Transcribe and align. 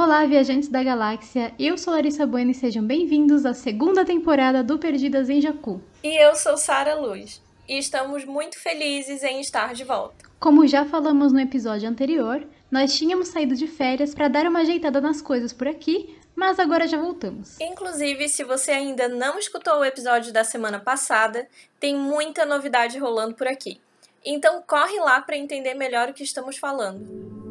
Olá, 0.00 0.24
viajantes 0.24 0.68
da 0.68 0.80
galáxia! 0.80 1.52
Eu 1.58 1.76
sou 1.76 1.92
Larissa 1.92 2.24
Bueno 2.24 2.52
e 2.52 2.54
sejam 2.54 2.86
bem-vindos 2.86 3.44
à 3.44 3.52
segunda 3.52 4.04
temporada 4.04 4.62
do 4.62 4.78
Perdidas 4.78 5.28
em 5.28 5.40
Jacu. 5.40 5.82
E 6.04 6.24
eu 6.24 6.36
sou 6.36 6.56
Sara 6.56 6.94
Luz 6.94 7.42
e 7.68 7.76
estamos 7.78 8.24
muito 8.24 8.60
felizes 8.60 9.24
em 9.24 9.40
estar 9.40 9.74
de 9.74 9.82
volta. 9.82 10.24
Como 10.38 10.68
já 10.68 10.84
falamos 10.84 11.32
no 11.32 11.40
episódio 11.40 11.88
anterior, 11.88 12.46
nós 12.70 12.96
tínhamos 12.96 13.26
saído 13.26 13.56
de 13.56 13.66
férias 13.66 14.14
para 14.14 14.28
dar 14.28 14.46
uma 14.46 14.60
ajeitada 14.60 15.00
nas 15.00 15.20
coisas 15.20 15.52
por 15.52 15.66
aqui, 15.66 16.16
mas 16.36 16.60
agora 16.60 16.86
já 16.86 17.00
voltamos. 17.00 17.58
Inclusive, 17.60 18.28
se 18.28 18.44
você 18.44 18.70
ainda 18.70 19.08
não 19.08 19.36
escutou 19.36 19.80
o 19.80 19.84
episódio 19.84 20.32
da 20.32 20.44
semana 20.44 20.78
passada, 20.78 21.48
tem 21.80 21.96
muita 21.96 22.46
novidade 22.46 22.98
rolando 22.98 23.34
por 23.34 23.48
aqui. 23.48 23.80
Então 24.24 24.62
corre 24.64 25.00
lá 25.00 25.20
para 25.20 25.36
entender 25.36 25.74
melhor 25.74 26.08
o 26.08 26.14
que 26.14 26.22
estamos 26.22 26.56
falando. 26.56 27.47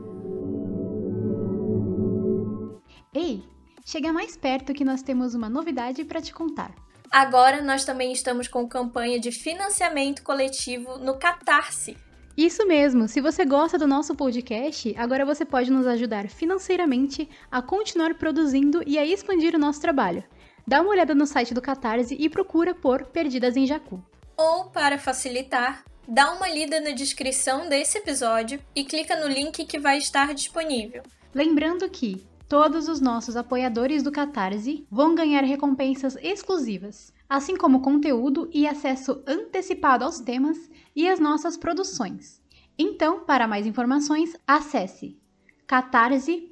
Ei, 3.18 3.42
chega 3.84 4.14
mais 4.14 4.38
perto 4.38 4.76
que 4.76 4.86
nós 4.86 5.02
temos 5.02 5.34
uma 5.34 5.50
novidade 5.50 6.06
para 6.06 6.22
te 6.22 6.32
contar. 6.32 6.72
Agora 7.10 7.64
nós 7.64 7.84
também 7.84 8.12
estamos 8.12 8.48
com 8.48 8.68
campanha 8.68 9.20
de 9.20 9.32
financiamento 9.32 10.22
coletivo 10.22 11.00
no 11.00 11.18
Catarse. 11.18 11.98
Isso 12.38 12.68
mesmo, 12.68 13.08
se 13.08 13.20
você 13.20 13.44
gosta 13.44 13.76
do 13.76 13.88
nosso 13.88 14.14
podcast, 14.14 14.94
agora 14.96 15.26
você 15.26 15.44
pode 15.44 15.72
nos 15.72 15.88
ajudar 15.88 16.30
financeiramente 16.30 17.28
a 17.50 17.60
continuar 17.60 18.14
produzindo 18.14 18.84
e 18.86 19.00
a 19.00 19.06
expandir 19.06 19.56
o 19.56 19.60
nosso 19.60 19.82
trabalho. 19.82 20.24
Dá 20.68 20.80
uma 20.80 20.92
olhada 20.92 21.16
no 21.16 21.26
site 21.26 21.56
do 21.56 21.62
Catarse 21.62 22.16
e 22.20 22.30
procura 22.30 22.76
por 22.76 23.04
Perdidas 23.08 23.58
em 23.58 23.66
Jacu. 23.66 24.00
Ou, 24.38 24.66
para 24.66 25.00
facilitar, 25.00 25.84
dá 26.08 26.34
uma 26.34 26.48
lida 26.48 26.80
na 26.80 26.92
descrição 26.92 27.68
desse 27.68 27.98
episódio 27.98 28.62
e 28.76 28.84
clica 28.84 29.16
no 29.16 29.28
link 29.28 29.66
que 29.66 29.80
vai 29.80 29.98
estar 29.98 30.36
disponível. 30.36 31.02
Lembrando 31.34 31.90
que 31.90 32.24
todos 32.48 32.88
os 32.88 33.02
nossos 33.02 33.36
apoiadores 33.36 34.02
do 34.02 34.12
Catarse 34.12 34.86
vão 34.90 35.14
ganhar 35.14 35.44
recompensas 35.44 36.18
exclusivas, 36.22 37.14
assim 37.30 37.58
como 37.58 37.82
conteúdo 37.82 38.50
e 38.54 38.66
acesso 38.66 39.22
antecipado 39.28 40.06
aos 40.06 40.20
temas 40.20 40.70
e 40.96 41.08
às 41.08 41.20
nossas 41.20 41.58
produções. 41.58 42.42
Então, 42.78 43.22
para 43.22 43.48
mais 43.48 43.66
informações, 43.66 44.36
acesse 44.46 45.18
catarse.me 45.66 46.52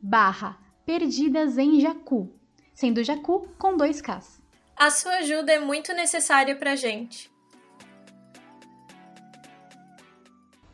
barra 0.00 0.58
Perdidas 0.84 1.56
em 1.58 1.80
Jacu, 1.80 2.30
sendo 2.74 3.02
Jacu 3.02 3.48
com 3.58 3.76
dois 3.76 4.00
Ks. 4.00 4.40
A 4.76 4.90
sua 4.90 5.16
ajuda 5.18 5.52
é 5.52 5.58
muito 5.58 5.92
necessária 5.92 6.54
pra 6.54 6.76
gente. 6.76 7.30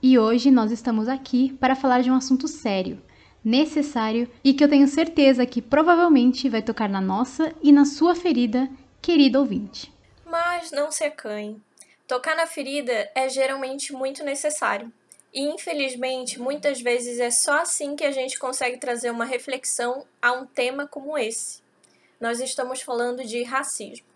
E 0.03 0.19
hoje 0.19 0.51
nós 0.51 0.70
estamos 0.70 1.08
aqui 1.08 1.56
para 1.58 1.75
falar 1.75 2.03
de 2.03 2.11
um 2.11 2.14
assunto 2.14 2.47
sério, 2.47 3.03
necessário 3.45 4.28
e 4.42 4.55
que 4.55 4.64
eu 4.64 4.69
tenho 4.69 4.89
certeza 4.89 5.45
que 5.45 5.61
provavelmente 5.61 6.48
vai 6.48 6.62
tocar 6.62 6.89
na 6.89 7.00
nossa 7.00 7.55
e 7.62 7.70
na 7.70 7.84
sua 7.84 8.14
ferida, 8.14 8.69
querido 9.03 9.39
ouvinte. 9.39 9.92
Mas 10.25 10.70
não 10.70 10.91
se 10.91 11.05
acanhe. 11.05 11.61
Tocar 12.09 12.34
na 12.34 12.47
ferida 12.47 13.11
é 13.14 13.28
geralmente 13.28 13.92
muito 13.92 14.25
necessário. 14.25 14.91
E 15.33 15.42
infelizmente, 15.42 16.41
muitas 16.41 16.81
vezes 16.81 17.19
é 17.19 17.31
só 17.31 17.61
assim 17.61 17.97
que 17.97 18.05
a 18.05 18.11
gente 18.11 18.39
consegue 18.39 18.78
trazer 18.78 19.11
uma 19.11 19.25
reflexão 19.25 20.06
a 20.23 20.33
um 20.33 20.47
tema 20.47 20.86
como 20.86 21.19
esse. 21.19 21.61
Nós 22.20 22.41
estamos 22.41 22.81
falando 22.81 23.25
de 23.25 23.42
racismo. 23.42 24.06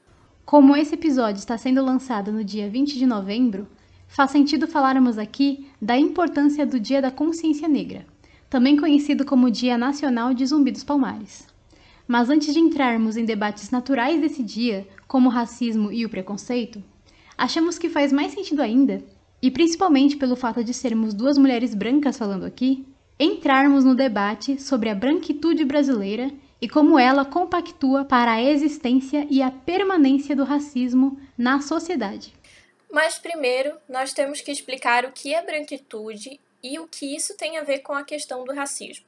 Como 0.46 0.76
esse 0.76 0.94
episódio 0.94 1.40
está 1.40 1.58
sendo 1.58 1.84
lançado 1.84 2.32
no 2.32 2.42
dia 2.42 2.70
20 2.70 2.96
de 2.96 3.04
novembro, 3.04 3.68
faz 4.06 4.30
sentido 4.30 4.66
falarmos 4.66 5.18
aqui 5.18 5.70
da 5.82 5.96
importância 5.96 6.64
do 6.64 6.80
Dia 6.80 7.02
da 7.02 7.10
Consciência 7.10 7.68
Negra 7.68 8.06
também 8.48 8.76
conhecido 8.76 9.24
como 9.24 9.50
Dia 9.50 9.76
Nacional 9.76 10.32
de 10.32 10.46
Zumbi 10.46 10.70
dos 10.70 10.84
Palmares. 10.84 11.46
Mas 12.06 12.30
antes 12.30 12.54
de 12.54 12.60
entrarmos 12.60 13.16
em 13.16 13.24
debates 13.24 13.70
naturais 13.70 14.20
desse 14.20 14.42
dia, 14.42 14.86
como 15.06 15.28
o 15.28 15.32
racismo 15.32 15.92
e 15.92 16.06
o 16.06 16.08
preconceito, 16.08 16.82
achamos 17.36 17.78
que 17.78 17.90
faz 17.90 18.12
mais 18.12 18.32
sentido 18.32 18.62
ainda, 18.62 19.04
e 19.42 19.50
principalmente 19.50 20.16
pelo 20.16 20.34
fato 20.34 20.64
de 20.64 20.72
sermos 20.72 21.12
duas 21.12 21.36
mulheres 21.36 21.74
brancas 21.74 22.16
falando 22.16 22.44
aqui, 22.44 22.86
entrarmos 23.20 23.84
no 23.84 23.94
debate 23.94 24.60
sobre 24.60 24.88
a 24.88 24.94
branquitude 24.94 25.64
brasileira 25.64 26.30
e 26.60 26.68
como 26.68 26.98
ela 26.98 27.24
compactua 27.24 28.04
para 28.04 28.32
a 28.32 28.42
existência 28.42 29.26
e 29.30 29.42
a 29.42 29.50
permanência 29.50 30.34
do 30.34 30.44
racismo 30.44 31.18
na 31.36 31.60
sociedade. 31.60 32.32
Mas 32.90 33.18
primeiro, 33.18 33.74
nós 33.88 34.12
temos 34.12 34.40
que 34.40 34.50
explicar 34.50 35.04
o 35.04 35.12
que 35.12 35.34
é 35.34 35.44
branquitude 35.44 36.40
e 36.62 36.78
o 36.78 36.86
que 36.86 37.14
isso 37.14 37.36
tem 37.36 37.58
a 37.58 37.62
ver 37.62 37.78
com 37.78 37.92
a 37.92 38.04
questão 38.04 38.44
do 38.44 38.54
racismo. 38.54 39.04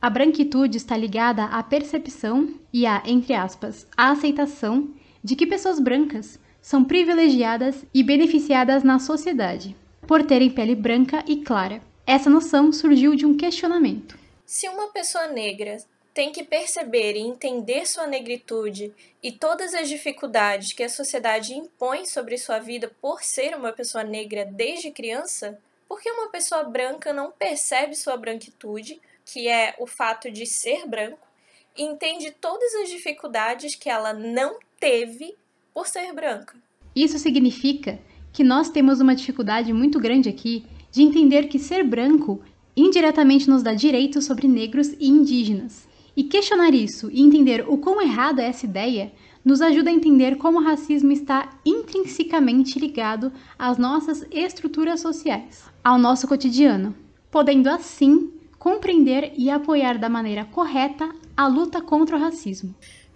A 0.00 0.10
branquitude 0.10 0.76
está 0.76 0.96
ligada 0.96 1.44
à 1.44 1.62
percepção 1.62 2.54
e 2.72 2.86
à, 2.86 3.02
entre 3.06 3.34
aspas, 3.34 3.86
à 3.96 4.10
aceitação 4.10 4.94
de 5.22 5.34
que 5.34 5.46
pessoas 5.46 5.80
brancas 5.80 6.38
são 6.60 6.84
privilegiadas 6.84 7.84
e 7.94 8.02
beneficiadas 8.02 8.82
na 8.82 8.98
sociedade, 8.98 9.76
por 10.06 10.24
terem 10.24 10.50
pele 10.50 10.74
branca 10.74 11.24
e 11.26 11.42
clara. 11.42 11.80
Essa 12.06 12.30
noção 12.30 12.72
surgiu 12.72 13.14
de 13.14 13.26
um 13.26 13.36
questionamento. 13.36 14.18
Se 14.44 14.68
uma 14.68 14.88
pessoa 14.88 15.26
negra 15.26 15.78
tem 16.14 16.32
que 16.32 16.44
perceber 16.44 17.14
e 17.14 17.20
entender 17.20 17.86
sua 17.86 18.06
negritude 18.06 18.92
e 19.22 19.30
todas 19.30 19.74
as 19.74 19.88
dificuldades 19.88 20.72
que 20.72 20.82
a 20.82 20.88
sociedade 20.88 21.52
impõe 21.52 22.06
sobre 22.06 22.38
sua 22.38 22.58
vida 22.58 22.90
por 23.02 23.22
ser 23.22 23.54
uma 23.54 23.72
pessoa 23.72 24.02
negra 24.02 24.44
desde 24.44 24.90
criança, 24.90 25.58
porque 25.88 26.10
uma 26.10 26.28
pessoa 26.28 26.64
branca 26.64 27.12
não 27.12 27.30
percebe 27.30 27.94
sua 27.94 28.16
branquitude, 28.16 29.00
que 29.24 29.48
é 29.48 29.74
o 29.78 29.86
fato 29.86 30.30
de 30.30 30.46
ser 30.46 30.86
branco, 30.86 31.26
e 31.76 31.82
entende 31.82 32.30
todas 32.30 32.74
as 32.76 32.88
dificuldades 32.88 33.74
que 33.74 33.90
ela 33.90 34.12
não 34.12 34.58
teve 34.80 35.36
por 35.72 35.86
ser 35.86 36.12
branca. 36.12 36.56
Isso 36.94 37.18
significa 37.18 37.98
que 38.32 38.42
nós 38.42 38.70
temos 38.70 39.00
uma 39.00 39.14
dificuldade 39.14 39.72
muito 39.72 40.00
grande 40.00 40.28
aqui 40.28 40.66
de 40.90 41.02
entender 41.02 41.48
que 41.48 41.58
ser 41.58 41.84
branco 41.84 42.42
indiretamente 42.76 43.48
nos 43.48 43.62
dá 43.62 43.74
direitos 43.74 44.24
sobre 44.24 44.46
negros 44.46 44.88
e 44.98 45.08
indígenas. 45.08 45.86
E 46.16 46.24
questionar 46.24 46.74
isso 46.74 47.10
e 47.10 47.20
entender 47.20 47.68
o 47.68 47.76
quão 47.76 48.00
errada 48.00 48.42
é 48.42 48.46
essa 48.46 48.64
ideia 48.64 49.12
nos 49.46 49.62
ajuda 49.62 49.90
a 49.90 49.92
entender 49.92 50.38
como 50.38 50.58
o 50.58 50.62
racismo 50.62 51.12
está 51.12 51.56
intrinsecamente 51.64 52.80
ligado 52.80 53.32
às 53.56 53.78
nossas 53.78 54.26
estruturas 54.32 55.00
sociais, 55.00 55.62
ao 55.84 55.96
nosso 55.96 56.26
cotidiano, 56.26 56.92
podendo 57.30 57.70
assim 57.70 58.32
compreender 58.58 59.32
e 59.36 59.48
apoiar 59.48 59.98
da 59.98 60.08
maneira 60.08 60.44
correta 60.44 61.14
a 61.36 61.46
luta 61.46 61.80
contra 61.80 62.16
o 62.16 62.18
racismo. 62.18 62.74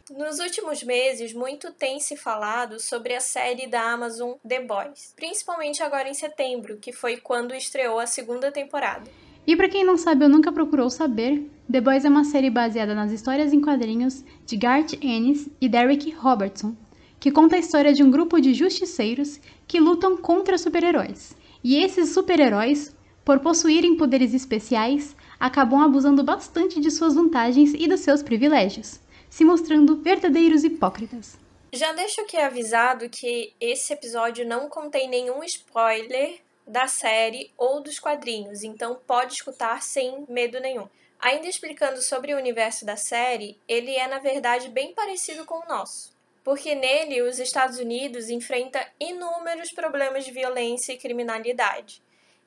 Nos 0.08 0.38
últimos 0.38 0.84
meses, 0.84 1.32
muito 1.32 1.72
tem 1.72 1.98
se 1.98 2.16
falado 2.16 2.78
sobre 2.78 3.12
a 3.12 3.20
série 3.20 3.66
da 3.66 3.90
Amazon 3.90 4.34
The 4.46 4.60
Boys, 4.60 5.12
principalmente 5.16 5.82
agora 5.82 6.08
em 6.08 6.14
setembro, 6.14 6.76
que 6.76 6.92
foi 6.92 7.16
quando 7.16 7.56
estreou 7.56 7.98
a 7.98 8.06
segunda 8.06 8.52
temporada. 8.52 9.10
E 9.46 9.56
para 9.56 9.68
quem 9.68 9.84
não 9.84 9.96
sabe 9.96 10.24
ou 10.24 10.30
nunca 10.30 10.52
procurou 10.52 10.90
saber, 10.90 11.50
The 11.70 11.80
Boys 11.80 12.04
é 12.04 12.08
uma 12.08 12.24
série 12.24 12.50
baseada 12.50 12.94
nas 12.94 13.10
histórias 13.10 13.52
em 13.52 13.60
quadrinhos 13.60 14.24
de 14.44 14.56
Garth 14.56 14.94
Ennis 15.00 15.48
e 15.60 15.68
Derek 15.68 16.10
Robertson, 16.10 16.74
que 17.18 17.30
conta 17.30 17.56
a 17.56 17.58
história 17.58 17.92
de 17.92 18.02
um 18.02 18.10
grupo 18.10 18.40
de 18.40 18.54
justiceiros 18.54 19.40
que 19.66 19.80
lutam 19.80 20.16
contra 20.16 20.58
super-heróis. 20.58 21.36
E 21.62 21.76
esses 21.76 22.10
super-heróis, 22.10 22.94
por 23.24 23.38
possuírem 23.40 23.96
poderes 23.96 24.34
especiais, 24.34 25.14
acabam 25.38 25.80
abusando 25.80 26.22
bastante 26.22 26.80
de 26.80 26.90
suas 26.90 27.14
vantagens 27.14 27.72
e 27.74 27.86
dos 27.86 28.00
seus 28.00 28.22
privilégios, 28.22 29.00
se 29.28 29.44
mostrando 29.44 29.96
verdadeiros 29.96 30.64
hipócritas. 30.64 31.38
Já 31.72 31.92
deixo 31.92 32.20
aqui 32.20 32.36
avisado 32.36 33.08
que 33.08 33.54
esse 33.60 33.92
episódio 33.92 34.46
não 34.46 34.68
contém 34.68 35.08
nenhum 35.08 35.42
spoiler 35.44 36.40
da 36.70 36.86
série 36.86 37.52
ou 37.58 37.82
dos 37.82 37.98
quadrinhos, 37.98 38.62
então 38.62 38.98
pode 39.06 39.34
escutar 39.34 39.82
sem 39.82 40.24
medo 40.28 40.60
nenhum. 40.60 40.88
Ainda 41.18 41.48
explicando 41.48 42.00
sobre 42.00 42.32
o 42.32 42.38
universo 42.38 42.86
da 42.86 42.96
série, 42.96 43.58
ele 43.68 43.94
é 43.94 44.06
na 44.06 44.18
verdade 44.18 44.68
bem 44.68 44.94
parecido 44.94 45.44
com 45.44 45.56
o 45.56 45.68
nosso, 45.68 46.16
porque 46.42 46.74
nele 46.74 47.22
os 47.22 47.38
Estados 47.38 47.78
Unidos 47.78 48.30
enfrenta 48.30 48.86
inúmeros 48.98 49.70
problemas 49.70 50.24
de 50.24 50.30
violência 50.30 50.92
e 50.92 50.98
criminalidade. 50.98 52.00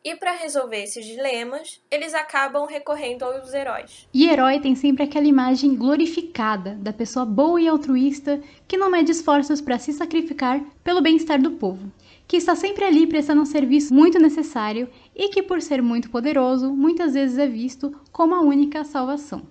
E 0.03 0.15
para 0.15 0.33
resolver 0.33 0.83
esses 0.83 1.06
dilemas, 1.06 1.81
eles 1.89 2.13
acabam 2.13 2.65
recorrendo 2.65 3.24
aos 3.24 3.53
heróis. 3.53 4.06
E 4.13 4.27
herói 4.27 4.59
tem 4.59 4.75
sempre 4.75 5.03
aquela 5.03 5.27
imagem 5.27 5.75
glorificada 5.75 6.75
da 6.75 6.92
pessoa 6.92 7.25
boa 7.25 7.62
e 7.62 7.69
altruísta 7.69 8.42
que 8.68 8.75
não 8.75 8.89
mede 8.89 9.12
esforços 9.12 9.62
para 9.62 9.80
se 9.80 9.94
sacrificar 9.94 10.62
pelo 10.83 11.01
bem-estar 11.01 11.42
do 11.42 11.51
povo 11.51 11.89
que 12.27 12.37
está 12.37 12.55
sempre 12.55 12.85
ali 12.85 13.05
prestando 13.07 13.41
um 13.41 13.45
serviço 13.45 13.93
muito 13.93 14.19
necessário 14.19 14.89
e 15.15 15.29
que, 15.29 15.43
por 15.43 15.61
ser 15.61 15.81
muito 15.81 16.09
poderoso, 16.09 16.73
muitas 16.73 17.13
vezes 17.13 17.37
é 17.37 17.47
visto 17.47 17.99
como 18.11 18.33
a 18.35 18.41
única 18.41 18.83
salvação. 18.83 19.45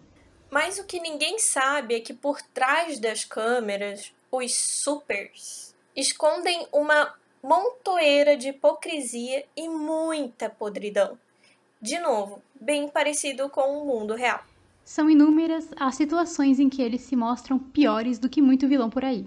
Mas 0.50 0.78
o 0.78 0.84
que 0.84 1.00
ninguém 1.00 1.38
sabe 1.38 1.94
é 1.94 2.00
que 2.00 2.12
por 2.12 2.42
trás 2.42 2.98
das 2.98 3.24
câmeras, 3.24 4.12
os 4.30 4.54
supers 4.54 5.74
escondem 5.94 6.66
uma 6.72 7.14
montoeira 7.42 8.36
de 8.36 8.48
hipocrisia 8.48 9.44
e 9.56 9.68
muita 9.68 10.48
podridão. 10.48 11.18
De 11.80 11.98
novo, 11.98 12.42
bem 12.60 12.88
parecido 12.88 13.48
com 13.48 13.82
o 13.82 13.86
mundo 13.86 14.14
real. 14.14 14.44
São 14.84 15.08
inúmeras 15.08 15.68
as 15.76 15.94
situações 15.94 16.60
em 16.60 16.68
que 16.68 16.82
eles 16.82 17.02
se 17.02 17.16
mostram 17.16 17.58
piores 17.58 18.18
do 18.18 18.28
que 18.28 18.42
muito 18.42 18.68
vilão 18.68 18.90
por 18.90 19.04
aí, 19.04 19.26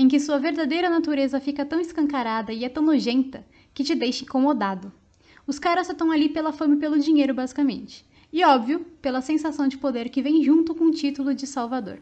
em 0.00 0.08
que 0.08 0.18
sua 0.18 0.38
verdadeira 0.38 0.88
natureza 0.88 1.38
fica 1.38 1.62
tão 1.62 1.78
escancarada 1.78 2.54
e 2.54 2.64
é 2.64 2.70
tão 2.70 2.82
nojenta 2.82 3.44
que 3.74 3.84
te 3.84 3.94
deixa 3.94 4.24
incomodado. 4.24 4.90
Os 5.46 5.58
caras 5.58 5.88
só 5.88 5.92
estão 5.92 6.10
ali 6.10 6.30
pela 6.30 6.54
fama 6.54 6.74
e 6.74 6.78
pelo 6.78 6.98
dinheiro, 6.98 7.34
basicamente. 7.34 8.06
E 8.32 8.42
óbvio, 8.42 8.80
pela 9.02 9.20
sensação 9.20 9.68
de 9.68 9.76
poder 9.76 10.08
que 10.08 10.22
vem 10.22 10.42
junto 10.42 10.74
com 10.74 10.84
o 10.84 10.90
título 10.90 11.34
de 11.34 11.46
Salvador. 11.46 12.00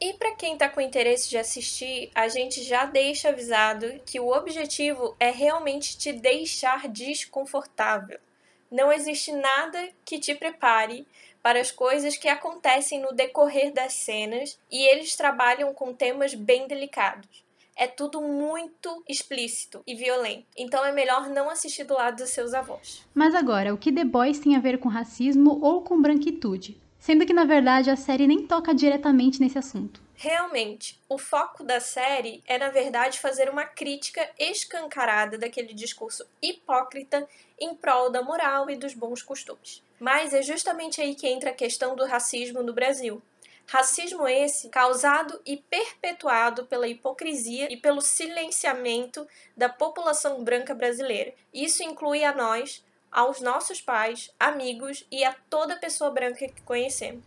E 0.00 0.12
para 0.12 0.36
quem 0.36 0.56
tá 0.56 0.68
com 0.68 0.80
interesse 0.80 1.28
de 1.28 1.36
assistir, 1.36 2.12
a 2.14 2.28
gente 2.28 2.62
já 2.62 2.84
deixa 2.84 3.30
avisado 3.30 3.88
que 4.06 4.20
o 4.20 4.28
objetivo 4.28 5.16
é 5.18 5.32
realmente 5.32 5.98
te 5.98 6.12
deixar 6.12 6.86
desconfortável. 6.86 8.20
Não 8.70 8.92
existe 8.92 9.32
nada 9.32 9.88
que 10.04 10.20
te 10.20 10.32
prepare 10.32 11.04
para 11.46 11.60
as 11.60 11.70
coisas 11.70 12.16
que 12.16 12.26
acontecem 12.26 13.00
no 13.00 13.12
decorrer 13.12 13.72
das 13.72 13.92
cenas 13.92 14.58
e 14.68 14.82
eles 14.90 15.14
trabalham 15.14 15.72
com 15.72 15.94
temas 15.94 16.34
bem 16.34 16.66
delicados. 16.66 17.44
É 17.76 17.86
tudo 17.86 18.20
muito 18.20 19.00
explícito 19.08 19.80
e 19.86 19.94
violento, 19.94 20.48
então 20.58 20.84
é 20.84 20.90
melhor 20.90 21.28
não 21.28 21.48
assistir 21.48 21.84
do 21.84 21.94
lado 21.94 22.16
dos 22.16 22.30
seus 22.30 22.52
avós. 22.52 23.06
Mas 23.14 23.32
agora, 23.32 23.72
o 23.72 23.78
que 23.78 23.92
The 23.92 24.04
Boys 24.04 24.40
tem 24.40 24.56
a 24.56 24.60
ver 24.60 24.78
com 24.80 24.88
racismo 24.88 25.60
ou 25.62 25.82
com 25.82 26.02
branquitude? 26.02 26.76
sendo 27.06 27.24
que 27.24 27.32
na 27.32 27.44
verdade 27.44 27.88
a 27.88 27.94
série 27.94 28.26
nem 28.26 28.44
toca 28.44 28.74
diretamente 28.74 29.40
nesse 29.40 29.56
assunto. 29.56 30.02
Realmente, 30.18 30.98
o 31.10 31.18
foco 31.18 31.62
da 31.62 31.78
série 31.78 32.42
é, 32.46 32.56
na 32.56 32.70
verdade, 32.70 33.20
fazer 33.20 33.50
uma 33.50 33.64
crítica 33.66 34.26
escancarada 34.38 35.36
daquele 35.36 35.74
discurso 35.74 36.26
hipócrita 36.40 37.28
em 37.60 37.74
prol 37.74 38.10
da 38.10 38.22
moral 38.22 38.70
e 38.70 38.76
dos 38.76 38.94
bons 38.94 39.22
costumes. 39.22 39.82
Mas 40.00 40.32
é 40.32 40.40
justamente 40.40 41.02
aí 41.02 41.14
que 41.14 41.28
entra 41.28 41.50
a 41.50 41.54
questão 41.54 41.94
do 41.94 42.06
racismo 42.06 42.62
no 42.62 42.72
Brasil. 42.72 43.22
Racismo 43.66 44.26
esse 44.26 44.70
causado 44.70 45.38
e 45.44 45.58
perpetuado 45.58 46.64
pela 46.64 46.88
hipocrisia 46.88 47.70
e 47.70 47.76
pelo 47.76 48.00
silenciamento 48.00 49.26
da 49.54 49.68
população 49.68 50.42
branca 50.42 50.74
brasileira. 50.74 51.34
Isso 51.52 51.82
inclui 51.82 52.24
a 52.24 52.34
nós, 52.34 52.82
aos 53.12 53.40
nossos 53.40 53.82
pais, 53.82 54.30
amigos 54.40 55.04
e 55.10 55.24
a 55.24 55.34
toda 55.50 55.76
pessoa 55.76 56.10
branca 56.10 56.48
que 56.48 56.62
conhecemos. 56.62 57.24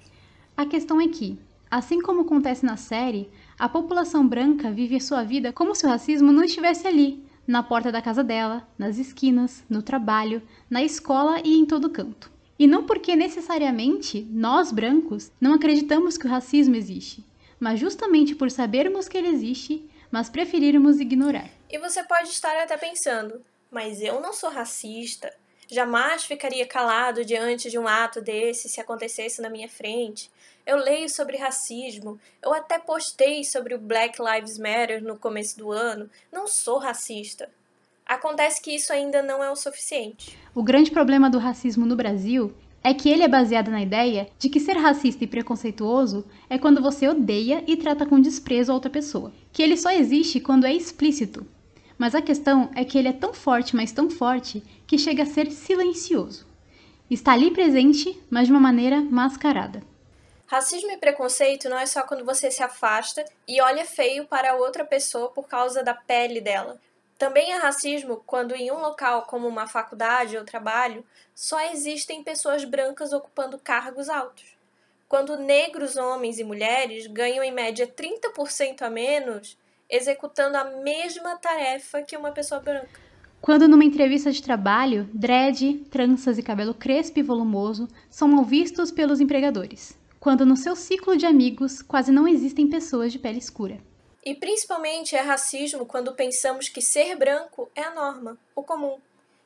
A 0.55 0.65
questão 0.65 0.99
é 0.99 1.07
que, 1.07 1.37
assim 1.69 2.01
como 2.01 2.21
acontece 2.21 2.65
na 2.65 2.77
série, 2.77 3.29
a 3.57 3.69
população 3.69 4.27
branca 4.27 4.71
vive 4.71 4.99
sua 4.99 5.23
vida 5.23 5.53
como 5.53 5.75
se 5.75 5.85
o 5.85 5.89
racismo 5.89 6.31
não 6.31 6.43
estivesse 6.43 6.87
ali, 6.87 7.23
na 7.45 7.63
porta 7.63 7.91
da 7.91 8.01
casa 8.01 8.23
dela, 8.23 8.67
nas 8.77 8.97
esquinas, 8.97 9.63
no 9.69 9.81
trabalho, 9.81 10.41
na 10.69 10.83
escola 10.83 11.41
e 11.43 11.57
em 11.57 11.65
todo 11.65 11.89
canto. 11.89 12.31
E 12.57 12.67
não 12.67 12.85
porque 12.85 13.15
necessariamente 13.15 14.21
nós 14.29 14.71
brancos 14.71 15.31
não 15.39 15.53
acreditamos 15.53 16.17
que 16.17 16.27
o 16.27 16.29
racismo 16.29 16.75
existe, 16.75 17.25
mas 17.59 17.79
justamente 17.79 18.35
por 18.35 18.51
sabermos 18.51 19.07
que 19.07 19.17
ele 19.17 19.29
existe, 19.29 19.89
mas 20.11 20.29
preferirmos 20.29 20.99
ignorar. 20.99 21.49
E 21.69 21.77
você 21.79 22.03
pode 22.03 22.29
estar 22.29 22.55
até 22.61 22.77
pensando, 22.77 23.41
mas 23.71 24.01
eu 24.01 24.21
não 24.21 24.33
sou 24.33 24.49
racista, 24.49 25.31
Jamais 25.71 26.23
ficaria 26.23 26.65
calado 26.65 27.23
diante 27.23 27.69
de 27.69 27.77
um 27.77 27.87
ato 27.87 28.19
desse 28.19 28.67
se 28.67 28.81
acontecesse 28.81 29.39
na 29.39 29.51
minha 29.51 29.69
frente. 29.69 30.31
Eu 30.65 30.77
leio 30.77 31.07
sobre 31.07 31.37
racismo, 31.37 32.19
eu 32.41 32.51
até 32.51 32.79
postei 32.79 33.43
sobre 33.43 33.75
o 33.75 33.79
Black 33.79 34.19
Lives 34.19 34.57
Matter 34.57 35.03
no 35.03 35.15
começo 35.15 35.59
do 35.59 35.71
ano. 35.71 36.09
Não 36.31 36.47
sou 36.47 36.79
racista. 36.79 37.47
Acontece 38.03 38.59
que 38.59 38.73
isso 38.73 38.91
ainda 38.91 39.21
não 39.21 39.43
é 39.43 39.51
o 39.51 39.55
suficiente. 39.55 40.35
O 40.55 40.63
grande 40.63 40.89
problema 40.89 41.29
do 41.29 41.37
racismo 41.37 41.85
no 41.85 41.95
Brasil 41.95 42.51
é 42.83 42.91
que 42.91 43.07
ele 43.07 43.21
é 43.21 43.27
baseado 43.27 43.69
na 43.69 43.83
ideia 43.83 44.27
de 44.39 44.49
que 44.49 44.59
ser 44.59 44.73
racista 44.73 45.23
e 45.23 45.27
preconceituoso 45.27 46.25
é 46.49 46.57
quando 46.57 46.81
você 46.81 47.07
odeia 47.07 47.63
e 47.67 47.77
trata 47.77 48.07
com 48.07 48.19
desprezo 48.19 48.71
a 48.71 48.75
outra 48.75 48.89
pessoa, 48.89 49.31
que 49.53 49.61
ele 49.61 49.77
só 49.77 49.91
existe 49.91 50.39
quando 50.39 50.65
é 50.65 50.73
explícito, 50.73 51.45
mas 51.99 52.15
a 52.15 52.21
questão 52.21 52.71
é 52.73 52.85
que 52.85 52.97
ele 52.97 53.09
é 53.09 53.13
tão 53.13 53.33
forte, 53.33 53.75
mas 53.75 53.91
tão 53.91 54.09
forte, 54.09 54.63
que 54.87 54.97
chega 54.97 55.23
a 55.23 55.25
ser 55.25 55.51
silencioso. 55.51 56.47
Está 57.11 57.33
ali 57.33 57.51
presente, 57.51 58.17
mas 58.29 58.47
de 58.47 58.53
uma 58.53 58.59
maneira 58.59 59.01
mascarada. 59.01 59.83
Racismo 60.47 60.91
e 60.91 60.97
preconceito 60.97 61.67
não 61.67 61.77
é 61.77 61.85
só 61.85 62.01
quando 62.03 62.23
você 62.23 62.49
se 62.49 62.63
afasta 62.63 63.23
e 63.45 63.61
olha 63.61 63.85
feio 63.85 64.25
para 64.25 64.55
outra 64.55 64.85
pessoa 64.85 65.29
por 65.29 65.47
causa 65.47 65.83
da 65.83 65.93
pele 65.93 66.39
dela. 66.39 66.79
Também 67.17 67.51
é 67.51 67.57
racismo 67.57 68.23
quando 68.25 68.55
em 68.55 68.71
um 68.71 68.79
local 68.79 69.23
como 69.23 69.45
uma 69.45 69.67
faculdade 69.67 70.37
ou 70.37 70.45
trabalho 70.45 71.05
só 71.35 71.59
existem 71.71 72.23
pessoas 72.23 72.63
brancas 72.63 73.11
ocupando 73.11 73.59
cargos 73.59 74.07
altos. 74.07 74.57
Quando 75.07 75.37
negros, 75.37 75.97
homens 75.97 76.39
e 76.39 76.43
mulheres 76.45 77.07
ganham 77.07 77.43
em 77.43 77.51
média 77.51 77.85
30% 77.85 78.83
a 78.83 78.89
menos 78.89 79.57
executando 79.89 80.57
a 80.57 80.65
mesma 80.65 81.37
tarefa 81.37 82.01
que 82.01 82.15
uma 82.15 82.31
pessoa 82.31 82.61
branca. 82.61 82.99
Quando 83.41 83.67
numa 83.67 83.85
entrevista 83.85 84.31
de 84.31 84.43
trabalho, 84.43 85.09
dread, 85.13 85.85
tranças 85.89 86.37
e 86.37 86.43
cabelo 86.43 86.73
crespo 86.73 87.19
e 87.19 87.23
volumoso 87.23 87.87
são 88.09 88.27
mal 88.27 88.43
vistos 88.43 88.91
pelos 88.91 89.21
empregadores. 89.21 89.97
Quando 90.19 90.45
no 90.45 90.57
seu 90.57 90.75
ciclo 90.75 91.15
de 91.15 91.25
amigos 91.25 91.81
quase 91.81 92.11
não 92.11 92.27
existem 92.27 92.67
pessoas 92.67 93.13
de 93.13 93.19
pele 93.19 93.39
escura. 93.39 93.79
E 94.23 94.35
principalmente 94.35 95.15
é 95.15 95.21
racismo 95.21 95.85
quando 95.85 96.13
pensamos 96.13 96.67
que 96.67 96.81
ser 96.81 97.15
branco 97.15 97.71
é 97.73 97.83
a 97.83 97.95
norma, 97.95 98.37
o 98.53 98.61
comum, 98.61 98.97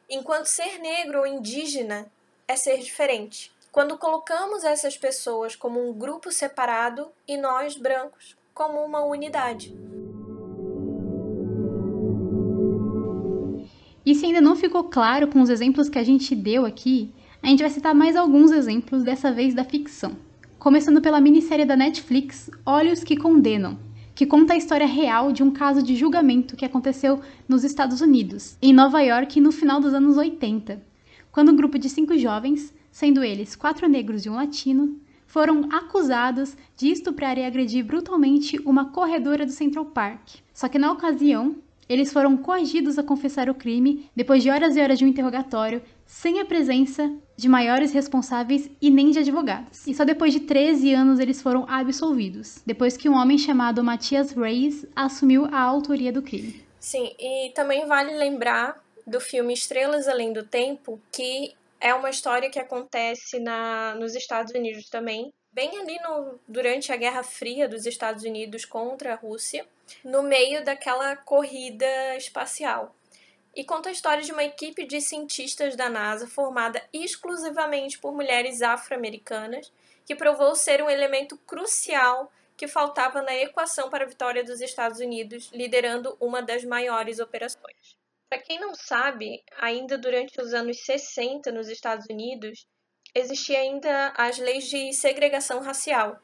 enquanto 0.09 0.47
ser 0.47 0.79
negro 0.79 1.19
ou 1.19 1.27
indígena 1.27 2.11
é 2.47 2.55
ser 2.55 2.79
diferente. 2.79 3.51
Quando 3.71 3.97
colocamos 3.97 4.63
essas 4.63 4.97
pessoas 4.97 5.55
como 5.55 5.87
um 5.87 5.93
grupo 5.93 6.31
separado 6.31 7.11
e 7.27 7.37
nós, 7.37 7.75
brancos, 7.75 8.35
como 8.53 8.83
uma 8.83 9.03
unidade. 9.03 9.75
E 14.05 14.13
se 14.13 14.25
ainda 14.25 14.41
não 14.41 14.55
ficou 14.55 14.83
claro 14.83 15.29
com 15.29 15.41
os 15.41 15.49
exemplos 15.49 15.87
que 15.87 15.97
a 15.97 16.03
gente 16.03 16.35
deu 16.35 16.65
aqui, 16.65 17.09
a 17.41 17.47
gente 17.47 17.61
vai 17.61 17.69
citar 17.69 17.95
mais 17.95 18.17
alguns 18.17 18.51
exemplos, 18.51 19.01
dessa 19.01 19.31
vez 19.31 19.53
da 19.53 19.63
ficção. 19.63 20.17
Começando 20.59 21.01
pela 21.01 21.21
minissérie 21.21 21.65
da 21.65 21.77
Netflix 21.77 22.49
Olhos 22.65 23.01
que 23.01 23.15
Condenam, 23.15 23.77
que 24.13 24.25
conta 24.25 24.53
a 24.53 24.57
história 24.57 24.85
real 24.85 25.31
de 25.31 25.41
um 25.41 25.51
caso 25.51 25.81
de 25.81 25.95
julgamento 25.95 26.57
que 26.57 26.65
aconteceu 26.65 27.21
nos 27.47 27.63
Estados 27.63 28.01
Unidos, 28.01 28.57
em 28.61 28.73
Nova 28.73 29.01
York, 29.01 29.39
no 29.39 29.53
final 29.53 29.79
dos 29.79 29.93
anos 29.93 30.17
80, 30.17 30.81
quando 31.31 31.53
um 31.53 31.55
grupo 31.55 31.79
de 31.79 31.89
cinco 31.89 32.17
jovens, 32.17 32.73
sendo 32.91 33.23
eles 33.23 33.55
quatro 33.55 33.87
negros 33.87 34.25
e 34.25 34.29
um 34.29 34.35
latino, 34.35 34.99
foram 35.25 35.69
acusados 35.71 36.55
de 36.77 36.89
estuprar 36.89 37.37
e 37.37 37.43
agredir 37.43 37.83
brutalmente 37.85 38.59
uma 38.65 38.85
corredora 38.85 39.45
do 39.45 39.51
Central 39.51 39.85
Park. 39.85 40.35
Só 40.53 40.67
que 40.67 40.77
na 40.77 40.91
ocasião, 40.91 41.55
eles 41.87 42.11
foram 42.11 42.37
coagidos 42.37 42.97
a 42.97 43.03
confessar 43.03 43.49
o 43.49 43.55
crime 43.55 44.09
depois 44.15 44.43
de 44.43 44.49
horas 44.49 44.75
e 44.75 44.81
horas 44.81 44.97
de 44.97 45.05
um 45.05 45.07
interrogatório, 45.07 45.81
sem 46.05 46.39
a 46.39 46.45
presença 46.45 47.11
de 47.35 47.49
maiores 47.49 47.91
responsáveis 47.91 48.69
e 48.81 48.89
nem 48.89 49.11
de 49.11 49.19
advogados. 49.19 49.87
E 49.87 49.93
só 49.93 50.03
depois 50.05 50.33
de 50.33 50.41
13 50.41 50.93
anos 50.93 51.19
eles 51.19 51.41
foram 51.41 51.65
absolvidos, 51.67 52.61
depois 52.65 52.95
que 52.95 53.09
um 53.09 53.15
homem 53.15 53.37
chamado 53.37 53.83
Matias 53.83 54.31
Reis 54.31 54.85
assumiu 54.95 55.45
a 55.45 55.59
autoria 55.59 56.11
do 56.11 56.21
crime. 56.21 56.63
Sim, 56.79 57.11
e 57.19 57.51
também 57.55 57.85
vale 57.87 58.13
lembrar 58.15 58.81
do 59.05 59.19
filme 59.19 59.53
Estrelas 59.53 60.07
Além 60.07 60.33
do 60.33 60.43
Tempo, 60.43 60.99
que 61.11 61.53
é 61.79 61.93
uma 61.93 62.09
história 62.09 62.49
que 62.49 62.59
acontece 62.59 63.39
na, 63.39 63.95
nos 63.95 64.15
Estados 64.15 64.53
Unidos 64.53 64.89
também, 64.89 65.31
bem 65.53 65.77
ali 65.79 65.99
no, 66.01 66.39
durante 66.47 66.91
a 66.91 66.97
Guerra 66.97 67.23
Fria 67.23 67.69
dos 67.69 67.85
Estados 67.85 68.23
Unidos 68.23 68.65
contra 68.65 69.13
a 69.13 69.15
Rússia, 69.15 69.65
no 70.03 70.23
meio 70.23 70.63
daquela 70.63 71.15
corrida 71.15 72.17
espacial. 72.17 72.95
E 73.55 73.63
conta 73.63 73.89
a 73.89 73.91
história 73.91 74.23
de 74.23 74.31
uma 74.31 74.43
equipe 74.43 74.83
de 74.83 74.99
cientistas 74.99 75.75
da 75.75 75.87
NASA 75.87 76.27
formada 76.27 76.83
exclusivamente 76.91 77.99
por 77.99 78.11
mulheres 78.11 78.63
afro-americanas, 78.63 79.71
que 80.05 80.15
provou 80.15 80.55
ser 80.55 80.81
um 80.81 80.89
elemento 80.89 81.37
crucial 81.45 82.31
que 82.57 82.67
faltava 82.67 83.21
na 83.21 83.35
equação 83.35 83.89
para 83.89 84.05
a 84.05 84.07
vitória 84.07 84.43
dos 84.43 84.59
Estados 84.59 84.99
Unidos, 84.99 85.51
liderando 85.53 86.17
uma 86.19 86.41
das 86.41 86.63
maiores 86.63 87.19
operações. 87.19 87.95
Para 88.27 88.41
quem 88.41 88.59
não 88.59 88.73
sabe, 88.73 89.43
ainda 89.59 89.97
durante 89.97 90.41
os 90.41 90.53
anos 90.53 90.83
60 90.83 91.51
nos 91.51 91.69
Estados 91.69 92.07
Unidos, 92.09 92.65
existia 93.15 93.59
ainda 93.59 94.13
as 94.17 94.37
leis 94.37 94.65
de 94.65 94.93
segregação 94.93 95.59
racial. 95.59 96.19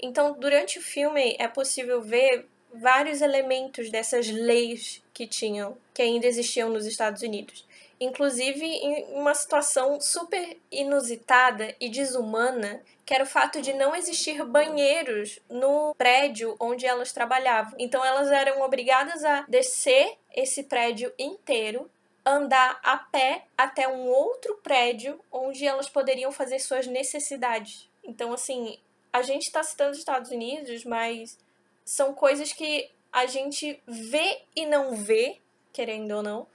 Então, 0.00 0.32
durante 0.32 0.78
o 0.78 0.82
filme 0.82 1.36
é 1.38 1.46
possível 1.46 2.00
ver 2.00 2.46
vários 2.72 3.20
elementos 3.20 3.90
dessas 3.90 4.28
leis 4.28 5.02
que 5.12 5.26
tinham, 5.26 5.76
que 5.92 6.02
ainda 6.02 6.26
existiam 6.26 6.70
nos 6.70 6.86
Estados 6.86 7.22
Unidos. 7.22 7.66
Inclusive 8.00 8.64
em 8.64 9.04
uma 9.12 9.34
situação 9.34 10.00
super 10.00 10.56
inusitada 10.72 11.74
e 11.78 11.90
desumana, 11.90 12.80
que 13.04 13.12
era 13.12 13.24
o 13.24 13.26
fato 13.26 13.60
de 13.60 13.74
não 13.74 13.94
existir 13.94 14.42
banheiros 14.42 15.38
no 15.50 15.94
prédio 15.98 16.56
onde 16.58 16.86
elas 16.86 17.12
trabalhavam. 17.12 17.74
Então 17.78 18.02
elas 18.02 18.30
eram 18.30 18.62
obrigadas 18.62 19.22
a 19.22 19.42
descer 19.42 20.16
esse 20.34 20.62
prédio 20.62 21.12
inteiro 21.18 21.90
andar 22.24 22.78
a 22.82 22.96
pé 22.96 23.46
até 23.56 23.88
um 23.88 24.08
outro 24.08 24.56
prédio 24.62 25.20
onde 25.30 25.66
elas 25.66 25.88
poderiam 25.88 26.30
fazer 26.30 26.58
suas 26.58 26.86
necessidades. 26.86 27.88
Então, 28.04 28.32
assim, 28.32 28.78
a 29.12 29.22
gente 29.22 29.42
está 29.42 29.62
citando 29.62 29.92
os 29.92 29.98
Estados 29.98 30.30
Unidos, 30.30 30.84
mas 30.84 31.38
são 31.84 32.12
coisas 32.12 32.52
que 32.52 32.90
a 33.12 33.26
gente 33.26 33.80
vê 33.86 34.42
e 34.54 34.66
não 34.66 34.94
vê, 34.94 35.38
querendo 35.72 36.12
ou 36.12 36.22
não, 36.22 36.46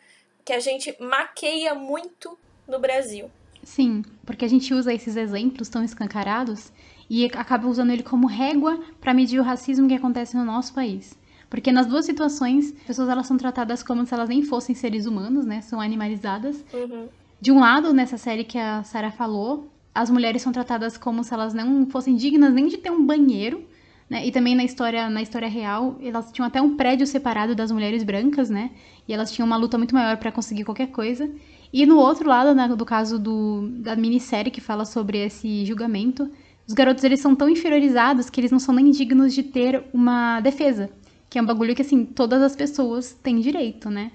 que 0.44 0.54
a 0.54 0.60
gente 0.60 0.96
maqueia 1.02 1.74
muito 1.74 2.38
no 2.68 2.80
Brasil. 2.80 3.30
Sim, 3.64 4.04
porque 4.26 4.46
a 4.46 4.48
gente 4.48 4.74
usa 4.74 4.94
esses 4.94 5.16
exemplos 5.16 5.70
tão 5.70 5.84
escancarados 5.84 6.72
e 7.10 7.26
acaba 7.26 7.68
usando 7.68 7.92
ele 7.92 8.04
como 8.04 8.28
régua 8.28 8.80
para 9.02 9.14
medir 9.14 9.40
o 9.40 9.44
racismo 9.44 9.88
que 9.88 9.96
acontece 9.96 10.38
no 10.38 10.46
nosso 10.46 10.74
país. 10.74 11.18
Porque 11.50 11.72
nas 11.72 11.86
duas 11.88 12.06
situações, 12.06 12.74
as 12.74 12.84
pessoas 12.88 13.10
elas 13.10 13.28
são 13.28 13.38
tratadas 13.38 13.84
como 13.84 14.06
se 14.06 14.14
elas 14.14 14.30
nem 14.30 14.44
fossem 14.44 14.76
seres 14.76 15.06
humanos, 15.06 15.46
né? 15.46 15.62
São 15.62 15.80
animalizadas. 15.80 16.64
Uhum. 16.74 17.08
De 17.40 17.52
um 17.52 17.60
lado, 17.60 17.94
nessa 17.94 18.18
série 18.18 18.44
que 18.44 18.58
a 18.58 18.84
Sarah 18.84 19.12
falou, 19.12 19.70
as 19.94 20.10
mulheres 20.10 20.42
são 20.42 20.52
tratadas 20.52 20.98
como 20.98 21.24
se 21.24 21.34
elas 21.34 21.54
não 21.54 21.86
fossem 21.88 22.16
dignas 22.16 22.54
nem 22.54 22.68
de 22.68 22.78
ter 22.78 22.92
um 22.92 23.06
banheiro, 23.06 23.64
né? 24.10 24.26
E 24.26 24.32
também 24.32 24.56
na 24.56 24.64
história, 24.64 25.10
na 25.10 25.22
história 25.22 25.48
real, 25.48 25.98
elas 26.02 26.32
tinham 26.32 26.48
até 26.48 26.62
um 26.62 26.76
prédio 26.76 27.08
separado 27.08 27.56
das 27.56 27.72
mulheres 27.72 28.04
brancas, 28.04 28.50
né? 28.50 28.72
E 29.08 29.14
elas 29.14 29.32
tinham 29.32 29.46
uma 29.46 29.58
luta 29.58 29.78
muito 29.78 29.96
maior 29.96 30.18
para 30.18 30.32
conseguir 30.32 30.64
qualquer 30.64 30.88
coisa. 30.88 31.30
E 31.72 31.86
no 31.86 31.98
outro 31.98 32.30
lado, 32.30 32.54
né, 32.56 32.68
do 32.68 32.86
caso 32.86 33.20
do, 33.20 33.70
da 33.80 33.96
minissérie 33.96 34.52
que 34.52 34.62
fala 34.62 34.86
sobre 34.86 35.18
esse 35.18 35.66
julgamento, 35.66 36.30
os 36.68 36.74
garotos 36.74 37.04
eles 37.04 37.20
são 37.20 37.36
tão 37.36 37.50
inferiorizados 37.50 38.30
que 38.30 38.40
eles 38.40 38.52
não 38.52 38.60
são 38.60 38.74
nem 38.74 38.90
dignos 38.90 39.34
de 39.34 39.44
ter 39.44 39.84
uma 39.94 40.40
defesa, 40.40 40.90
que 41.30 41.38
é 41.38 41.42
um 41.42 41.46
bagulho 41.46 41.76
que 41.76 41.82
assim 41.82 42.06
todas 42.06 42.42
as 42.42 42.56
pessoas 42.56 43.14
têm 43.14 43.40
direito, 43.40 43.90
né? 43.90 44.12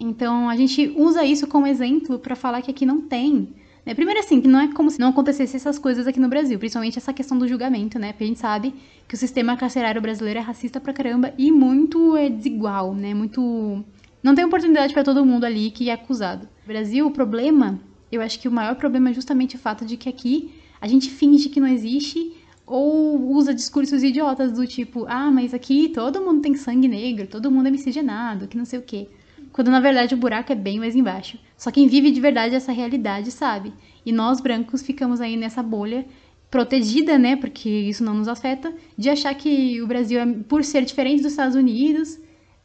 Então 0.00 0.48
a 0.48 0.56
gente 0.56 0.92
usa 0.96 1.24
isso 1.24 1.46
como 1.46 1.66
exemplo 1.66 2.18
para 2.18 2.36
falar 2.36 2.62
que 2.62 2.70
aqui 2.70 2.86
não 2.86 3.00
tem. 3.00 3.48
Né? 3.84 3.94
Primeiro 3.94 4.20
assim, 4.20 4.40
que 4.40 4.46
não 4.46 4.60
é 4.60 4.72
como 4.72 4.90
se 4.90 5.00
não 5.00 5.08
acontecesse 5.08 5.56
essas 5.56 5.78
coisas 5.78 6.06
aqui 6.06 6.20
no 6.20 6.28
Brasil, 6.28 6.58
principalmente 6.58 6.98
essa 6.98 7.12
questão 7.12 7.38
do 7.38 7.48
julgamento, 7.48 7.98
né? 7.98 8.12
Porque 8.12 8.24
a 8.24 8.26
gente 8.26 8.38
sabe 8.38 8.74
que 9.08 9.14
o 9.14 9.18
sistema 9.18 9.56
carcerário 9.56 10.00
brasileiro 10.00 10.38
é 10.38 10.42
racista 10.42 10.80
pra 10.80 10.92
caramba 10.92 11.32
e 11.36 11.50
muito 11.50 12.16
é 12.16 12.28
desigual, 12.28 12.94
né? 12.94 13.14
Muito 13.14 13.84
não 14.22 14.34
tem 14.34 14.44
oportunidade 14.44 14.92
para 14.92 15.04
todo 15.04 15.24
mundo 15.24 15.44
ali 15.44 15.70
que 15.70 15.90
é 15.90 15.92
acusado. 15.92 16.48
No 16.62 16.66
Brasil, 16.66 17.06
o 17.06 17.10
problema, 17.10 17.80
eu 18.10 18.20
acho 18.20 18.38
que 18.38 18.48
o 18.48 18.52
maior 18.52 18.74
problema 18.74 19.10
é 19.10 19.14
justamente 19.14 19.56
o 19.56 19.58
fato 19.58 19.84
de 19.84 19.96
que 19.96 20.08
aqui 20.08 20.52
a 20.80 20.86
gente 20.86 21.08
finge 21.08 21.48
que 21.48 21.60
não 21.60 21.68
existe 21.68 22.32
ou 22.68 23.32
usa 23.32 23.54
discursos 23.54 24.02
idiotas 24.02 24.52
do 24.52 24.66
tipo, 24.66 25.06
ah, 25.08 25.30
mas 25.30 25.54
aqui 25.54 25.88
todo 25.88 26.20
mundo 26.20 26.42
tem 26.42 26.54
sangue 26.54 26.88
negro, 26.88 27.26
todo 27.26 27.50
mundo 27.50 27.68
é 27.68 27.70
miscigenado, 27.70 28.46
que 28.46 28.56
não 28.56 28.64
sei 28.64 28.78
o 28.78 28.82
quê. 28.82 29.08
Quando 29.52 29.70
na 29.70 29.80
verdade 29.80 30.14
o 30.14 30.18
buraco 30.18 30.52
é 30.52 30.54
bem 30.54 30.78
mais 30.78 30.94
embaixo. 30.94 31.38
Só 31.56 31.70
quem 31.70 31.88
vive 31.88 32.10
de 32.10 32.20
verdade 32.20 32.54
essa 32.54 32.70
realidade 32.70 33.30
sabe. 33.30 33.72
E 34.04 34.12
nós 34.12 34.40
brancos 34.40 34.82
ficamos 34.82 35.20
aí 35.20 35.36
nessa 35.36 35.62
bolha 35.62 36.06
protegida, 36.50 37.18
né, 37.18 37.36
porque 37.36 37.68
isso 37.68 38.02
não 38.02 38.14
nos 38.14 38.28
afeta, 38.28 38.72
de 38.96 39.10
achar 39.10 39.34
que 39.34 39.82
o 39.82 39.86
Brasil, 39.86 40.20
é, 40.20 40.26
por 40.48 40.64
ser 40.64 40.84
diferente 40.84 41.22
dos 41.22 41.32
Estados 41.32 41.54
Unidos, 41.54 42.18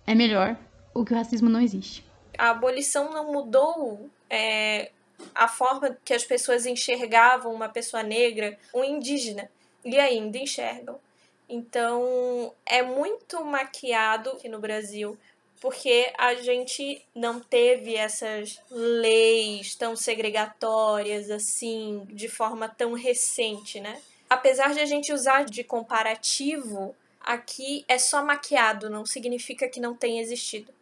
é 0.08 0.16
melhor, 0.16 0.58
ou 0.94 1.04
que 1.04 1.14
o 1.14 1.18
racismo 1.18 1.50
não 1.50 1.60
existe. 1.60 2.06
A 2.38 2.52
abolição 2.52 3.12
não 3.12 3.32
mudou 3.32 4.10
é, 4.30 4.92
a 5.36 5.48
forma 5.48 5.98
que 6.04 6.14
as 6.14 6.24
pessoas 6.24 6.66
enxergavam 6.66 7.54
uma 7.54 7.70
pessoa 7.70 8.04
negra, 8.04 8.58
um 8.74 8.84
indígena, 8.84 9.50
e 9.84 10.00
ainda 10.00 10.38
enxergam. 10.38 11.00
Então, 11.48 12.54
é 12.66 12.82
muito 12.82 13.44
maquiado 13.44 14.32
aqui 14.32 14.48
no 14.48 14.60
Brasil, 14.60 15.18
porque 15.62 16.12
a 16.18 16.36
gente 16.36 17.06
não 17.16 17.40
teve 17.40 17.96
essas 17.96 18.62
leis 18.70 19.76
tão 19.76 19.96
segregatórias 19.96 21.30
assim, 21.30 22.06
de 22.10 22.28
forma 22.28 22.68
tão 22.68 22.94
recente, 22.94 23.80
né? 23.80 24.02
Apesar 24.30 24.74
de 24.74 24.80
a 24.80 24.86
gente 24.86 25.14
usar 25.14 25.46
de 25.46 25.64
comparativo, 25.64 26.96
aqui 27.20 27.86
é 27.88 27.98
só 27.98 28.24
maquiado, 28.24 28.90
não 28.90 29.06
significa 29.06 29.70
que 29.70 29.80
não 29.80 29.96
tenha 29.96 30.22
existido. 30.22 30.74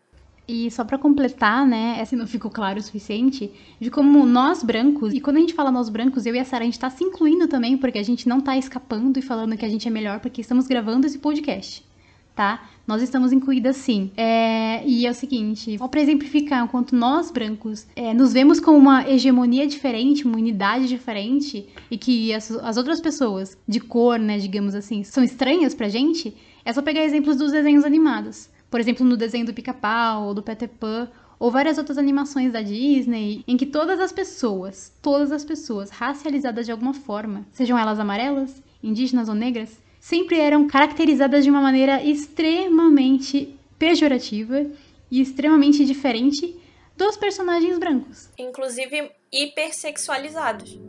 E 0.52 0.70
só 0.70 0.84
para 0.84 0.98
completar, 0.98 1.66
né, 1.66 2.04
se 2.04 2.14
não 2.14 2.28
ficou 2.28 2.52
claro 2.52 2.78
o 2.78 2.82
suficiente, 2.82 3.50
de 3.80 3.90
como 3.90 4.26
nós 4.26 4.62
brancos, 4.62 5.14
e 5.14 5.22
quando 5.22 5.38
a 5.38 5.40
gente 5.40 5.54
fala 5.54 5.72
nós 5.72 5.88
brancos, 5.88 6.26
eu 6.26 6.36
e 6.36 6.40
a 6.40 6.44
Sara, 6.44 6.64
a 6.64 6.66
gente 6.66 6.78
tá 6.78 6.90
se 6.90 7.06
incluindo 7.06 7.48
também, 7.48 7.78
porque 7.78 7.98
a 7.98 8.04
gente 8.04 8.28
não 8.28 8.42
tá 8.42 8.58
escapando 8.58 9.18
e 9.18 9.22
falando 9.22 9.56
que 9.56 9.64
a 9.64 9.70
gente 9.70 9.88
é 9.88 9.92
melhor 9.92 10.20
porque 10.20 10.42
estamos 10.42 10.68
gravando 10.68 11.08
esse 11.08 11.18
podcast, 11.20 11.86
tá? 12.36 12.70
Nós 12.86 13.02
estamos 13.02 13.32
incluídas 13.32 13.78
sim. 13.78 14.12
É, 14.18 14.86
e 14.86 15.06
é 15.08 15.12
o 15.12 15.14
seguinte, 15.14 15.78
só 15.78 15.88
pra 15.88 16.02
exemplificar, 16.02 16.62
enquanto 16.66 16.98
nós 16.98 17.32
brancos 17.32 17.88
é, 17.96 18.14
nos 18.14 18.34
vemos 18.34 18.60
como 18.60 18.78
uma 18.78 19.10
hegemonia 19.10 19.66
diferente, 19.66 20.26
uma 20.26 20.36
unidade 20.36 20.86
diferente, 20.90 21.66
e 21.90 21.98
que 21.98 22.34
as, 22.34 22.52
as 22.52 22.76
outras 22.76 23.00
pessoas 23.00 23.58
de 23.66 23.80
cor, 23.80 24.20
né, 24.20 24.38
digamos 24.38 24.76
assim, 24.76 25.02
são 25.06 25.24
estranhas 25.24 25.74
pra 25.74 25.88
gente, 25.88 26.36
é 26.66 26.74
só 26.74 26.82
pegar 26.82 27.06
exemplos 27.06 27.38
dos 27.38 27.54
desenhos 27.54 27.86
animados. 27.86 28.50
Por 28.72 28.80
exemplo, 28.80 29.06
no 29.06 29.18
desenho 29.18 29.46
do 29.46 29.54
Pica-Pau 29.54 30.28
ou 30.28 30.34
do 30.34 30.42
Peter 30.42 30.70
Pan, 30.70 31.12
ou 31.38 31.52
várias 31.52 31.78
outras 31.78 31.98
animações 31.98 32.54
da 32.54 32.62
Disney, 32.62 33.44
em 33.46 33.58
que 33.58 33.66
todas 33.66 34.00
as 34.00 34.14
pessoas, 34.14 34.94
todas 35.02 35.32
as 35.32 35.44
pessoas 35.44 35.90
racializadas 35.90 36.66
de 36.66 36.72
alguma 36.72 36.94
forma, 36.94 37.46
sejam 37.52 37.78
elas 37.78 38.00
amarelas, 38.00 38.64
indígenas 38.82 39.28
ou 39.28 39.36
negras, 39.36 39.78
sempre 40.00 40.40
eram 40.40 40.68
caracterizadas 40.68 41.44
de 41.44 41.50
uma 41.50 41.60
maneira 41.62 42.02
extremamente 42.02 43.60
pejorativa 43.78 44.66
e 45.12 45.20
extremamente 45.20 45.84
diferente 45.84 46.56
dos 46.96 47.18
personagens 47.18 47.78
brancos. 47.78 48.30
Inclusive 48.38 49.12
hipersexualizados. 49.34 50.80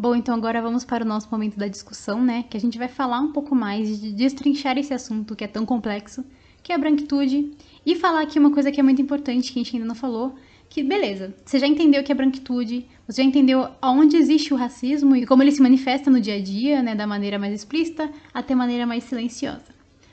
Bom, 0.00 0.16
então 0.16 0.34
agora 0.34 0.62
vamos 0.62 0.82
para 0.82 1.04
o 1.04 1.06
nosso 1.06 1.28
momento 1.30 1.58
da 1.58 1.68
discussão, 1.68 2.24
né? 2.24 2.46
Que 2.48 2.56
a 2.56 2.60
gente 2.60 2.78
vai 2.78 2.88
falar 2.88 3.20
um 3.20 3.32
pouco 3.32 3.54
mais 3.54 4.00
de 4.00 4.14
destrinchar 4.14 4.78
esse 4.78 4.94
assunto 4.94 5.36
que 5.36 5.44
é 5.44 5.46
tão 5.46 5.66
complexo, 5.66 6.24
que 6.62 6.72
é 6.72 6.74
a 6.74 6.78
branquitude, 6.78 7.50
e 7.84 7.94
falar 7.94 8.22
aqui 8.22 8.38
uma 8.38 8.50
coisa 8.50 8.72
que 8.72 8.80
é 8.80 8.82
muito 8.82 9.02
importante, 9.02 9.52
que 9.52 9.58
a 9.58 9.62
gente 9.62 9.76
ainda 9.76 9.86
não 9.86 9.94
falou, 9.94 10.34
que 10.70 10.82
beleza, 10.82 11.34
você 11.44 11.58
já 11.58 11.66
entendeu 11.66 12.00
o 12.00 12.04
que 12.04 12.10
é 12.10 12.14
branquitude, 12.14 12.86
você 13.06 13.20
já 13.20 13.28
entendeu 13.28 13.68
aonde 13.82 14.16
existe 14.16 14.54
o 14.54 14.56
racismo 14.56 15.14
e 15.14 15.26
como 15.26 15.42
ele 15.42 15.52
se 15.52 15.60
manifesta 15.60 16.10
no 16.10 16.18
dia 16.18 16.36
a 16.36 16.40
dia, 16.42 16.82
né, 16.82 16.94
da 16.94 17.06
maneira 17.06 17.38
mais 17.38 17.52
explícita 17.52 18.10
até 18.32 18.54
maneira 18.54 18.86
mais 18.86 19.04
silenciosa. 19.04 19.66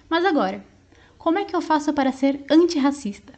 Mas 0.09 0.25
agora, 0.25 0.65
como 1.17 1.39
é 1.39 1.45
que 1.45 1.55
eu 1.55 1.61
faço 1.61 1.93
para 1.93 2.11
ser 2.11 2.43
antirracista? 2.51 3.31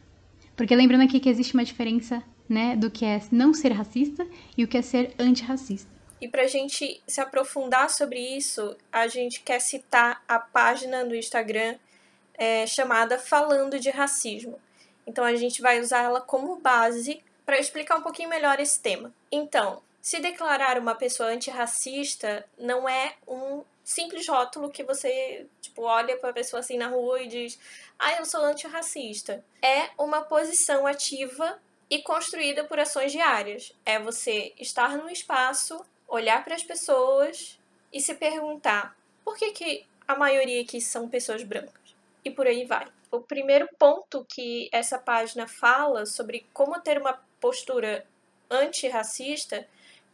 Porque 0.58 0.75
lembrando 0.75 1.03
aqui 1.03 1.20
que 1.20 1.29
existe 1.29 1.53
uma 1.53 1.63
diferença, 1.63 2.24
né, 2.50 2.75
do 2.75 2.89
que 2.89 3.06
é 3.06 3.22
não 3.32 3.53
ser 3.53 3.72
racista 3.72 4.25
e 4.58 4.63
o 4.63 4.68
que 4.68 4.79
é 4.79 4.82
ser 4.82 5.13
antirracista. 5.20 5.99
E 6.21 6.27
para 6.27 6.43
a 6.43 6.47
gente 6.47 7.01
se 7.07 7.21
aprofundar 7.21 7.89
sobre 7.89 8.19
isso, 8.19 8.75
a 8.91 9.07
gente 9.07 9.41
quer 9.41 9.59
citar 9.59 10.23
a 10.27 10.39
página 10.39 11.03
no 11.03 11.15
Instagram 11.15 11.77
é, 12.33 12.65
chamada 12.67 13.17
Falando 13.17 13.79
de 13.79 13.89
Racismo. 13.89 14.59
Então 15.05 15.23
a 15.23 15.35
gente 15.35 15.61
vai 15.61 15.79
usar 15.79 16.03
ela 16.03 16.21
como 16.21 16.57
base 16.57 17.23
para 17.45 17.59
explicar 17.59 17.97
um 17.97 18.01
pouquinho 18.01 18.29
melhor 18.29 18.59
esse 18.59 18.79
tema. 18.79 19.13
Então, 19.31 19.81
se 20.01 20.19
declarar 20.19 20.77
uma 20.77 20.95
pessoa 20.95 21.29
antirracista 21.29 22.45
não 22.57 22.88
é 22.88 23.15
um 23.27 23.63
simples 23.83 24.27
rótulo 24.27 24.69
que 24.69 24.83
você 24.83 25.47
tipo 25.59 25.81
olha 25.81 26.15
para 26.17 26.29
a 26.29 26.33
pessoa 26.33 26.59
assim 26.59 26.77
na 26.77 26.88
rua 26.88 27.21
e 27.21 27.27
diz: 27.27 27.59
"Ah, 27.97 28.13
eu 28.13 28.25
sou 28.25 28.41
antirracista". 28.41 29.43
É 29.61 29.89
uma 29.97 30.21
posição 30.21 30.85
ativa 30.85 31.59
e 31.89 32.01
construída 32.03 32.63
por 32.63 32.79
ações 32.79 33.11
diárias. 33.11 33.73
É 33.85 33.99
você 33.99 34.53
estar 34.59 34.97
num 34.97 35.09
espaço 35.09 35.83
olhar 36.10 36.44
para 36.44 36.56
as 36.56 36.63
pessoas 36.63 37.60
e 37.94 38.00
se 38.01 38.13
perguntar 38.16 38.98
por 39.24 39.38
que, 39.38 39.51
que 39.51 39.86
a 40.08 40.16
maioria 40.16 40.62
aqui 40.62 40.82
são 40.82 41.08
pessoas 41.08 41.44
brancas. 41.44 41.96
E 42.25 42.32
por 42.32 42.48
aí 42.48 42.66
vai. 42.66 42.88
O 43.12 43.20
primeiro 43.20 43.68
ponto 43.78 44.25
que 44.28 44.70
essa 44.72 44.98
página 44.98 45.48
fala 45.48 46.06
sobre 46.06 46.46
como 46.54 46.80
ter 46.82 47.00
uma 47.00 47.20
postura 47.39 48.06
antirracista 48.50 49.68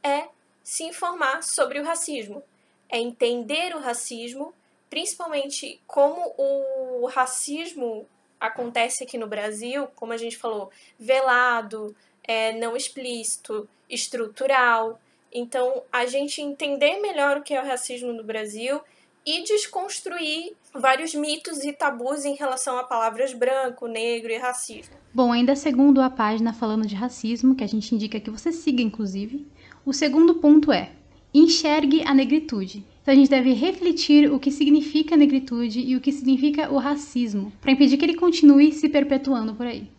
é 0.03 0.27
se 0.63 0.83
informar 0.83 1.43
sobre 1.43 1.79
o 1.79 1.83
racismo, 1.83 2.43
é 2.89 2.97
entender 2.97 3.75
o 3.75 3.79
racismo, 3.79 4.53
principalmente 4.89 5.79
como 5.87 6.33
o 6.37 7.05
racismo 7.07 8.07
acontece 8.39 9.03
aqui 9.03 9.17
no 9.17 9.27
Brasil, 9.27 9.87
como 9.95 10.13
a 10.13 10.17
gente 10.17 10.37
falou, 10.37 10.71
velado, 10.99 11.95
é, 12.23 12.53
não 12.53 12.75
explícito, 12.75 13.67
estrutural, 13.89 14.99
então, 15.37 15.83
a 15.91 16.05
gente 16.05 16.41
entender 16.41 17.01
melhor 17.01 17.35
o 17.35 17.41
que 17.43 17.53
é 17.53 17.61
o 17.61 17.67
racismo 17.67 18.13
no 18.13 18.23
Brasil 18.23 18.79
e 19.25 19.43
desconstruir 19.43 20.53
vários 20.73 21.13
mitos 21.13 21.65
e 21.65 21.73
tabus 21.73 22.23
em 22.23 22.35
relação 22.35 22.77
a 22.77 22.85
palavras 22.85 23.33
branco, 23.33 23.85
negro 23.85 24.31
e 24.31 24.37
racismo. 24.37 24.95
Bom, 25.13 25.33
ainda 25.33 25.53
segundo 25.53 25.99
a 25.99 26.09
página 26.09 26.53
falando 26.53 26.87
de 26.87 26.95
racismo, 26.95 27.53
que 27.53 27.65
a 27.65 27.67
gente 27.67 27.93
indica 27.93 28.17
que 28.17 28.29
você 28.29 28.49
siga, 28.49 28.81
inclusive, 28.81 29.45
o 29.85 29.91
segundo 29.91 30.35
ponto 30.35 30.71
é 30.71 30.91
enxergue 31.33 32.01
a 32.03 32.13
negritude. 32.13 32.85
Então 33.01 33.13
a 33.13 33.17
gente 33.17 33.29
deve 33.29 33.51
refletir 33.51 34.31
o 34.31 34.39
que 34.39 34.49
significa 34.49 35.15
a 35.15 35.17
negritude 35.17 35.81
e 35.81 35.97
o 35.97 36.01
que 36.01 36.13
significa 36.13 36.71
o 36.71 36.77
racismo, 36.77 37.51
para 37.59 37.73
impedir 37.73 37.97
que 37.97 38.05
ele 38.05 38.15
continue 38.15 38.71
se 38.71 38.87
perpetuando 38.87 39.53
por 39.53 39.65
aí. 39.65 39.89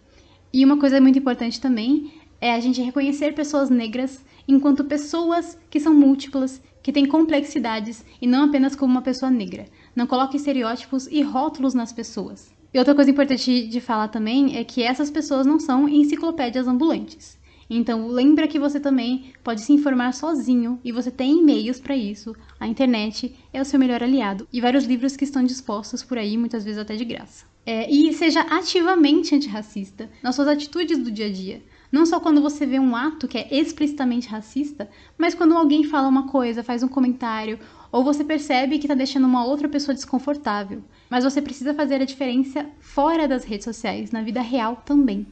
E 0.51 0.65
uma 0.65 0.79
coisa 0.79 0.99
muito 0.99 1.19
importante 1.19 1.61
também 1.61 2.11
é 2.41 2.55
a 2.55 2.61
gente 2.61 2.81
reconhecer 2.81 3.35
pessoas 3.35 3.69
negras 3.69 4.25
enquanto 4.49 4.85
pessoas 4.85 5.59
que 5.69 5.81
são 5.81 5.95
múltiplas, 5.95 6.63
que 6.83 6.93
têm 6.93 7.07
complexidades 7.07 8.05
e 8.23 8.27
não 8.27 8.45
apenas 8.45 8.77
como 8.77 8.93
uma 8.93 9.03
pessoa 9.03 9.31
negra. 9.31 9.67
Não 9.95 10.07
coloque 10.07 10.37
estereótipos 10.37 11.07
e 11.09 11.21
rótulos 11.23 11.75
nas 11.75 11.93
pessoas. 11.93 12.55
E 12.73 12.79
outra 12.79 12.95
coisa 12.95 13.11
importante 13.11 13.67
de 13.67 13.81
falar 13.81 14.09
também 14.09 14.57
é 14.57 14.63
que 14.63 14.83
essas 14.83 15.11
pessoas 15.11 15.47
não 15.47 15.59
são 15.59 15.89
enciclopédias 15.89 16.69
ambulantes. 16.69 17.39
Então, 17.69 18.07
lembra 18.07 18.47
que 18.47 18.59
você 18.59 18.79
também 18.79 19.33
pode 19.43 19.63
se 19.63 19.73
informar 19.73 20.13
sozinho 20.15 20.81
e 20.85 20.93
você 20.93 21.11
tem 21.11 21.39
e-mails 21.39 21.81
para 21.81 21.97
isso. 21.97 22.35
A 22.61 22.69
internet 22.69 23.35
é 23.53 23.61
o 23.61 23.65
seu 23.65 23.79
melhor 23.79 24.03
aliado 24.03 24.47
e 24.53 24.61
vários 24.61 24.85
livros 24.85 25.17
que 25.17 25.25
estão 25.25 25.43
dispostos 25.43 26.05
por 26.05 26.17
aí, 26.17 26.37
muitas 26.37 26.65
vezes 26.65 26.79
até 26.79 26.95
de 26.95 27.05
graça. 27.05 27.45
É, 27.65 27.91
e 27.91 28.13
seja 28.13 28.43
ativamente 28.43 29.35
antirracista 29.35 30.09
nas 30.23 30.37
suas 30.37 30.47
atitudes 30.47 30.99
do 30.99 31.11
dia 31.11 31.27
a 31.27 31.33
dia. 31.33 31.63
Não 31.91 32.05
só 32.05 32.21
quando 32.21 32.43
você 32.43 32.67
vê 32.67 32.79
um 32.79 32.95
ato 32.97 33.29
que 33.29 33.39
é 33.39 33.49
explicitamente 33.51 34.29
racista, 34.29 34.91
mas 35.17 35.35
quando 35.35 35.57
alguém 35.57 35.85
fala 35.85 36.09
uma 36.09 36.29
coisa, 36.29 36.63
faz 36.63 36.83
um 36.83 36.89
comentário, 36.89 37.59
ou 37.93 38.05
você 38.05 38.25
percebe 38.25 38.79
que 38.79 38.87
está 38.87 38.95
deixando 38.95 39.27
uma 39.27 39.45
outra 39.47 39.69
pessoa 39.69 39.95
desconfortável. 39.95 40.83
Mas 41.09 41.25
você 41.25 41.41
precisa 41.41 41.75
fazer 41.75 42.03
a 42.03 42.05
diferença 42.05 42.67
fora 42.81 43.29
das 43.29 43.45
redes 43.45 43.65
sociais, 43.65 44.11
na 44.11 44.23
vida 44.23 44.41
real 44.41 44.83
também. 44.85 45.27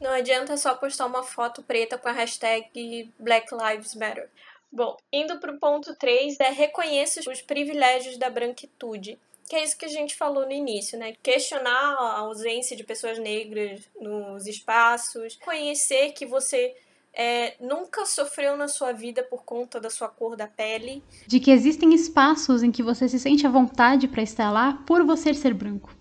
Não 0.00 0.10
adianta 0.10 0.56
só 0.56 0.74
postar 0.74 1.06
uma 1.06 1.22
foto 1.22 1.62
preta 1.62 1.98
com 1.98 2.08
a 2.08 2.12
hashtag 2.12 3.10
Black 3.18 3.48
Lives 3.54 3.94
Matter. 3.94 4.30
Bom, 4.72 4.96
indo 5.12 5.38
para 5.38 5.52
o 5.52 5.58
ponto 5.58 5.94
3, 5.96 6.38
é 6.40 6.50
reconheça 6.50 7.20
os 7.30 7.42
privilégios 7.42 8.16
da 8.16 8.30
branquitude. 8.30 9.18
Que 9.50 9.56
é 9.56 9.64
isso 9.64 9.76
que 9.76 9.84
a 9.84 9.88
gente 9.88 10.14
falou 10.14 10.46
no 10.46 10.52
início, 10.52 10.96
né? 10.96 11.12
Questionar 11.20 11.96
a 11.98 12.18
ausência 12.18 12.76
de 12.76 12.84
pessoas 12.84 13.18
negras 13.18 13.80
nos 14.00 14.46
espaços, 14.46 15.36
conhecer 15.44 16.12
que 16.12 16.24
você 16.24 16.72
é, 17.12 17.56
nunca 17.58 18.06
sofreu 18.06 18.56
na 18.56 18.68
sua 18.68 18.92
vida 18.92 19.24
por 19.24 19.42
conta 19.42 19.80
da 19.80 19.90
sua 19.90 20.06
cor 20.06 20.36
da 20.36 20.46
pele. 20.46 21.02
De 21.26 21.40
que 21.40 21.50
existem 21.50 21.92
espaços 21.92 22.62
em 22.62 22.70
que 22.70 22.80
você 22.80 23.08
se 23.08 23.18
sente 23.18 23.44
à 23.44 23.50
vontade 23.50 24.06
para 24.06 24.22
estar 24.22 24.52
lá 24.52 24.84
por 24.86 25.04
você 25.04 25.34
ser 25.34 25.52
branco. 25.52 25.92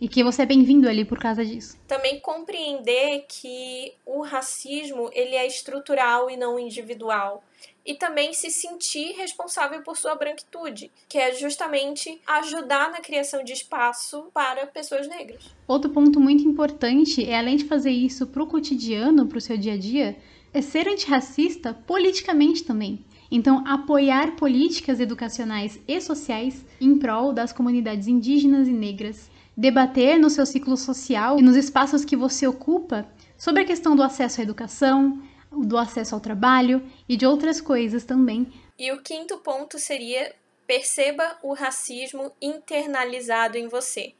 E 0.00 0.08
que 0.08 0.24
você 0.24 0.42
é 0.42 0.46
bem-vindo 0.46 0.88
ali 0.88 1.04
por 1.04 1.20
causa 1.20 1.44
disso. 1.44 1.78
Também 1.86 2.18
compreender 2.18 3.24
que 3.28 3.94
o 4.04 4.20
racismo 4.22 5.10
ele 5.12 5.36
é 5.36 5.46
estrutural 5.46 6.28
e 6.28 6.36
não 6.36 6.58
individual. 6.58 7.44
E 7.86 7.94
também 7.94 8.32
se 8.32 8.50
sentir 8.50 9.12
responsável 9.12 9.80
por 9.82 9.96
sua 9.96 10.16
branquitude, 10.16 10.90
que 11.08 11.16
é 11.16 11.32
justamente 11.34 12.20
ajudar 12.26 12.90
na 12.90 13.00
criação 13.00 13.44
de 13.44 13.52
espaço 13.52 14.28
para 14.34 14.66
pessoas 14.66 15.06
negras. 15.06 15.54
Outro 15.68 15.90
ponto 15.90 16.18
muito 16.18 16.42
importante 16.42 17.24
é, 17.24 17.38
além 17.38 17.56
de 17.56 17.64
fazer 17.64 17.92
isso 17.92 18.26
para 18.26 18.42
o 18.42 18.46
cotidiano, 18.46 19.26
para 19.26 19.38
o 19.38 19.40
seu 19.40 19.56
dia 19.56 19.74
a 19.74 19.78
dia, 19.78 20.16
é 20.52 20.60
ser 20.60 20.88
antirracista 20.88 21.72
politicamente 21.72 22.64
também. 22.64 23.04
Então, 23.30 23.62
apoiar 23.66 24.36
políticas 24.36 25.00
educacionais 25.00 25.78
e 25.86 26.00
sociais 26.00 26.64
em 26.80 26.98
prol 26.98 27.32
das 27.32 27.52
comunidades 27.52 28.08
indígenas 28.08 28.66
e 28.66 28.72
negras 28.72 29.30
debater 29.56 30.18
no 30.18 30.28
seu 30.28 30.44
ciclo 30.44 30.76
social 30.76 31.38
e 31.38 31.42
nos 31.42 31.56
espaços 31.56 32.04
que 32.04 32.16
você 32.16 32.46
ocupa 32.46 33.08
sobre 33.38 33.62
a 33.62 33.64
questão 33.64 33.96
do 33.96 34.02
acesso 34.02 34.40
à 34.40 34.44
educação, 34.44 35.22
do 35.50 35.78
acesso 35.78 36.14
ao 36.14 36.20
trabalho 36.20 36.82
e 37.08 37.16
de 37.16 37.26
outras 37.26 37.60
coisas 37.60 38.04
também. 38.04 38.52
E 38.78 38.92
o 38.92 39.02
quinto 39.02 39.38
ponto 39.38 39.78
seria 39.78 40.34
perceba 40.66 41.38
o 41.42 41.54
racismo 41.54 42.32
internalizado 42.42 43.56
em 43.56 43.68
você, 43.68 44.12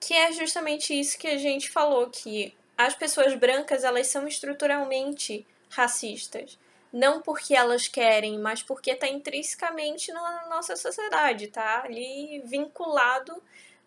que 0.00 0.12
é 0.12 0.32
justamente 0.32 0.98
isso 0.98 1.18
que 1.18 1.28
a 1.28 1.38
gente 1.38 1.70
falou 1.70 2.10
que 2.10 2.54
as 2.76 2.94
pessoas 2.94 3.34
brancas 3.34 3.84
elas 3.84 4.08
são 4.08 4.26
estruturalmente 4.26 5.46
racistas, 5.70 6.58
não 6.92 7.20
porque 7.20 7.54
elas 7.54 7.88
querem, 7.88 8.38
mas 8.38 8.62
porque 8.62 8.90
está 8.90 9.06
intrinsecamente 9.06 10.12
na 10.12 10.46
nossa 10.48 10.76
sociedade, 10.76 11.48
tá 11.48 11.82
ali 11.84 12.42
vinculado 12.44 13.40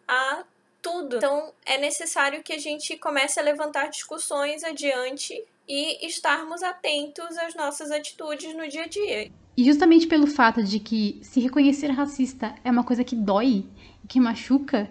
a 0.07 0.43
tudo. 0.81 1.17
Então, 1.17 1.53
é 1.65 1.77
necessário 1.77 2.41
que 2.41 2.53
a 2.53 2.57
gente 2.57 2.97
comece 2.97 3.39
a 3.39 3.43
levantar 3.43 3.89
discussões 3.89 4.63
adiante 4.63 5.43
e 5.67 6.07
estarmos 6.07 6.63
atentos 6.63 7.37
às 7.37 7.55
nossas 7.55 7.91
atitudes 7.91 8.55
no 8.55 8.67
dia 8.67 8.83
a 8.83 8.87
dia. 8.87 9.31
E 9.55 9.63
justamente 9.63 10.07
pelo 10.07 10.27
fato 10.27 10.63
de 10.63 10.79
que 10.79 11.19
se 11.21 11.39
reconhecer 11.39 11.87
racista 11.87 12.55
é 12.63 12.71
uma 12.71 12.83
coisa 12.83 13.03
que 13.03 13.15
dói, 13.15 13.65
que 14.07 14.19
machuca, 14.19 14.89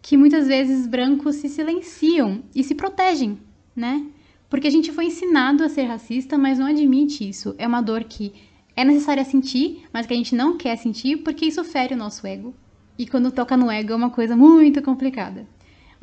que 0.00 0.16
muitas 0.16 0.46
vezes 0.46 0.86
brancos 0.86 1.36
se 1.36 1.48
silenciam 1.48 2.44
e 2.54 2.62
se 2.62 2.74
protegem, 2.74 3.38
né? 3.74 4.06
Porque 4.48 4.68
a 4.68 4.70
gente 4.70 4.92
foi 4.92 5.06
ensinado 5.06 5.64
a 5.64 5.68
ser 5.68 5.84
racista, 5.84 6.38
mas 6.38 6.58
não 6.58 6.66
admite 6.66 7.28
isso. 7.28 7.54
É 7.58 7.66
uma 7.66 7.80
dor 7.80 8.04
que 8.04 8.32
é 8.76 8.84
necessária 8.84 9.24
sentir, 9.24 9.84
mas 9.92 10.06
que 10.06 10.14
a 10.14 10.16
gente 10.16 10.34
não 10.34 10.56
quer 10.56 10.76
sentir 10.76 11.18
porque 11.18 11.46
isso 11.46 11.64
fere 11.64 11.94
o 11.94 11.96
nosso 11.96 12.26
ego. 12.26 12.54
E 12.96 13.06
quando 13.06 13.32
toca 13.32 13.56
no 13.56 13.70
ego 13.70 13.92
é 13.92 13.96
uma 13.96 14.10
coisa 14.10 14.36
muito 14.36 14.80
complicada. 14.80 15.46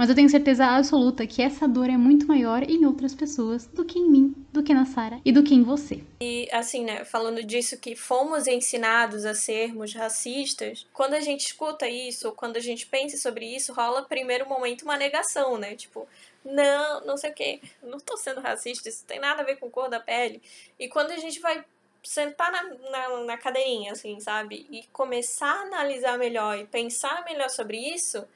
Mas 0.02 0.10
eu 0.10 0.16
tenho 0.16 0.30
certeza 0.30 0.66
absoluta 0.66 1.28
que 1.28 1.44
essa 1.44 1.68
dor 1.68 1.88
é 1.88 1.96
muito 1.96 2.26
maior 2.26 2.68
em 2.68 2.88
outras 2.88 3.14
pessoas 3.14 3.68
do 3.68 3.86
que 3.86 4.00
em 4.00 4.10
mim, 4.10 4.34
do 4.52 4.64
que 4.64 4.74
na 4.74 4.84
Sara 4.84 5.22
e 5.24 5.32
do 5.32 5.44
que 5.44 5.54
em 5.54 5.62
você. 5.62 6.04
E 6.20 6.50
assim, 6.52 6.84
né, 6.84 7.06
falando 7.06 7.44
disso 7.44 7.78
que 7.78 7.96
fomos 7.96 8.48
ensinados 8.48 9.26
a 9.26 9.36
sermos 9.36 9.94
racistas, 9.94 10.88
quando 10.92 11.14
a 11.14 11.20
gente 11.20 11.42
escuta 11.42 11.88
isso, 11.88 12.32
quando 12.32 12.58
a 12.58 12.60
gente 12.60 12.88
pensa 12.88 13.16
sobre 13.16 13.46
isso, 13.46 13.74
rola 13.74 14.02
primeiro 14.02 14.50
momento 14.50 14.82
uma 14.82 14.98
negação, 14.98 15.60
né? 15.60 15.76
Tipo, 15.76 16.08
não, 16.44 17.02
não 17.02 17.16
sei 17.16 17.30
o 17.30 17.36
quê, 17.36 17.62
não 17.84 18.00
tô 18.00 18.18
sendo 18.18 18.42
racista, 18.42 18.90
isso 18.90 19.06
tem 19.06 19.20
nada 19.20 19.44
a 19.44 19.46
ver 19.46 19.58
com 19.58 19.70
cor 19.70 19.88
da 19.88 20.00
pele. 20.00 20.42
E 20.80 20.88
quando 20.88 21.12
a 21.12 21.18
gente 21.18 21.40
vai 21.40 21.64
sentar 22.02 22.52
na, 22.52 22.64
na, 22.90 23.24
na 23.26 23.38
cadeirinha, 23.38 23.92
assim, 23.92 24.20
sabe? 24.20 24.66
E 24.72 24.82
começar 24.92 25.46
a 25.46 25.62
analisar 25.62 26.18
melhor 26.18 26.58
e 26.58 26.66
pensar 26.66 27.24
melhor 27.24 27.52
sobre 27.52 27.78
isso, 27.78 28.28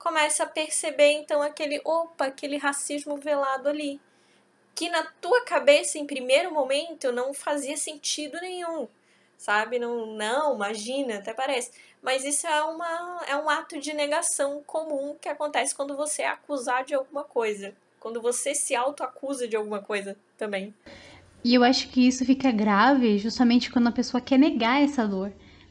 começa 0.00 0.44
a 0.44 0.46
perceber 0.46 1.12
então 1.12 1.42
aquele, 1.42 1.80
opa, 1.84 2.26
aquele 2.26 2.56
racismo 2.56 3.16
velado 3.18 3.68
ali. 3.68 4.00
Que 4.74 4.88
na 4.88 5.04
tua 5.20 5.44
cabeça, 5.44 5.98
em 5.98 6.06
primeiro 6.06 6.52
momento, 6.52 7.12
não 7.12 7.34
fazia 7.34 7.76
sentido 7.76 8.40
nenhum, 8.40 8.88
sabe? 9.36 9.78
Não, 9.78 10.06
não, 10.06 10.54
imagina, 10.54 11.18
até 11.18 11.34
parece. 11.34 11.70
Mas 12.02 12.24
isso 12.24 12.46
é, 12.46 12.62
uma, 12.62 13.22
é 13.28 13.36
um 13.36 13.50
ato 13.50 13.78
de 13.78 13.92
negação 13.92 14.62
comum 14.66 15.16
que 15.20 15.28
acontece 15.28 15.74
quando 15.74 15.94
você 15.94 16.22
é 16.22 16.28
acusado 16.28 16.86
de 16.86 16.94
alguma 16.94 17.22
coisa. 17.22 17.74
Quando 18.00 18.22
você 18.22 18.54
se 18.54 18.74
autoacusa 18.74 19.46
de 19.46 19.54
alguma 19.54 19.82
coisa 19.82 20.16
também. 20.38 20.74
E 21.44 21.54
eu 21.54 21.62
acho 21.62 21.88
que 21.90 22.08
isso 22.08 22.24
fica 22.24 22.50
grave 22.50 23.18
justamente 23.18 23.70
quando 23.70 23.88
a 23.88 23.92
pessoa 23.92 24.20
quer 24.20 24.38
negar 24.38 24.82
essa 24.82 25.06
dor. 25.06 25.30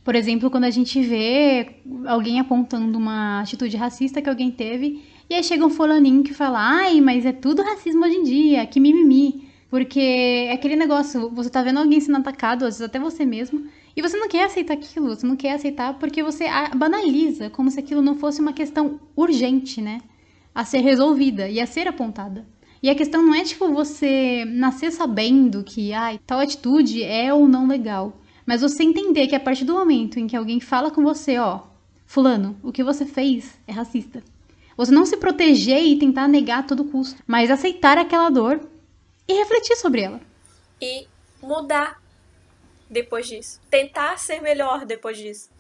Por 0.10 0.16
exemplo, 0.16 0.50
quando 0.50 0.64
a 0.64 0.72
gente 0.72 1.00
vê 1.04 1.84
alguém 2.08 2.40
apontando 2.40 2.98
uma 2.98 3.42
atitude 3.42 3.78
racista 3.78 4.20
que 4.20 4.28
alguém 4.28 4.50
teve, 4.50 5.04
e 5.30 5.36
aí 5.36 5.44
chega 5.44 5.64
um 5.64 5.70
fulaninho 5.70 6.24
que 6.24 6.34
fala: 6.34 6.58
ai, 6.60 7.00
mas 7.00 7.28
é 7.28 7.32
tudo 7.32 7.62
racismo 7.62 8.04
hoje 8.04 8.16
em 8.16 8.24
dia, 8.24 8.66
que 8.66 8.80
mimimi. 8.80 9.48
Porque 9.70 10.00
é 10.00 10.52
aquele 10.52 10.76
negócio, 10.76 11.30
você 11.30 11.48
tá 11.48 11.62
vendo 11.62 11.78
alguém 11.78 12.00
sendo 12.00 12.18
atacado, 12.18 12.66
às 12.66 12.80
vezes 12.80 12.82
até 12.82 12.98
você 12.98 13.24
mesmo, 13.24 13.68
e 13.96 14.02
você 14.02 14.18
não 14.18 14.28
quer 14.28 14.46
aceitar 14.46 14.74
aquilo, 14.74 15.10
você 15.10 15.28
não 15.28 15.36
quer 15.36 15.52
aceitar 15.52 15.94
porque 16.00 16.24
você 16.24 16.46
banaliza, 16.76 17.52
como 17.52 17.70
se 17.70 17.80
aquilo 17.80 18.02
não 18.02 18.16
fosse 18.16 18.42
uma 18.42 18.52
questão 18.52 19.00
urgente, 19.16 19.80
né? 19.80 20.02
A 20.56 20.66
ser 20.66 20.80
resolvida 20.80 21.48
e 21.48 21.62
a 21.62 21.68
ser 21.68 21.88
apontada. 21.88 22.48
E 22.82 22.90
a 22.90 22.96
questão 22.96 23.22
não 23.22 23.36
é, 23.36 23.44
tipo, 23.44 23.72
você 23.72 24.44
nascer 24.44 24.92
sabendo 24.92 25.64
que, 25.64 25.94
ai, 25.94 26.20
tal 26.26 26.40
atitude 26.40 27.04
é 27.04 27.32
ou 27.32 27.48
não 27.48 27.68
legal. 27.68 28.19
Mas 28.50 28.62
você 28.62 28.82
entender 28.82 29.28
que 29.28 29.36
a 29.36 29.40
partir 29.40 29.64
do 29.64 29.76
momento 29.76 30.20
em 30.20 30.26
que 30.26 30.36
alguém 30.36 30.60
fala 30.60 30.90
com 30.90 31.04
você, 31.04 31.38
ó, 31.38 31.62
fulano, 32.08 32.60
o 32.64 32.72
que 32.72 32.84
você 32.84 33.06
fez 33.06 33.60
é 33.68 33.72
racista. 33.72 34.24
Você 34.76 34.92
não 34.92 35.06
se 35.06 35.18
proteger 35.18 35.84
e 35.84 36.00
tentar 36.00 36.28
negar 36.28 36.62
a 36.62 36.64
todo 36.64 36.86
custo, 36.86 37.22
mas 37.28 37.52
aceitar 37.52 38.00
aquela 38.00 38.32
dor 38.32 38.60
e 39.28 39.34
refletir 39.36 39.76
sobre 39.76 40.02
ela. 40.02 40.20
E 40.82 41.06
mudar 41.44 42.02
depois 42.90 43.28
disso. 43.28 43.62
Tentar 43.70 44.18
ser 44.18 44.42
melhor 44.42 44.84
depois 44.84 45.16
disso. 45.16 45.52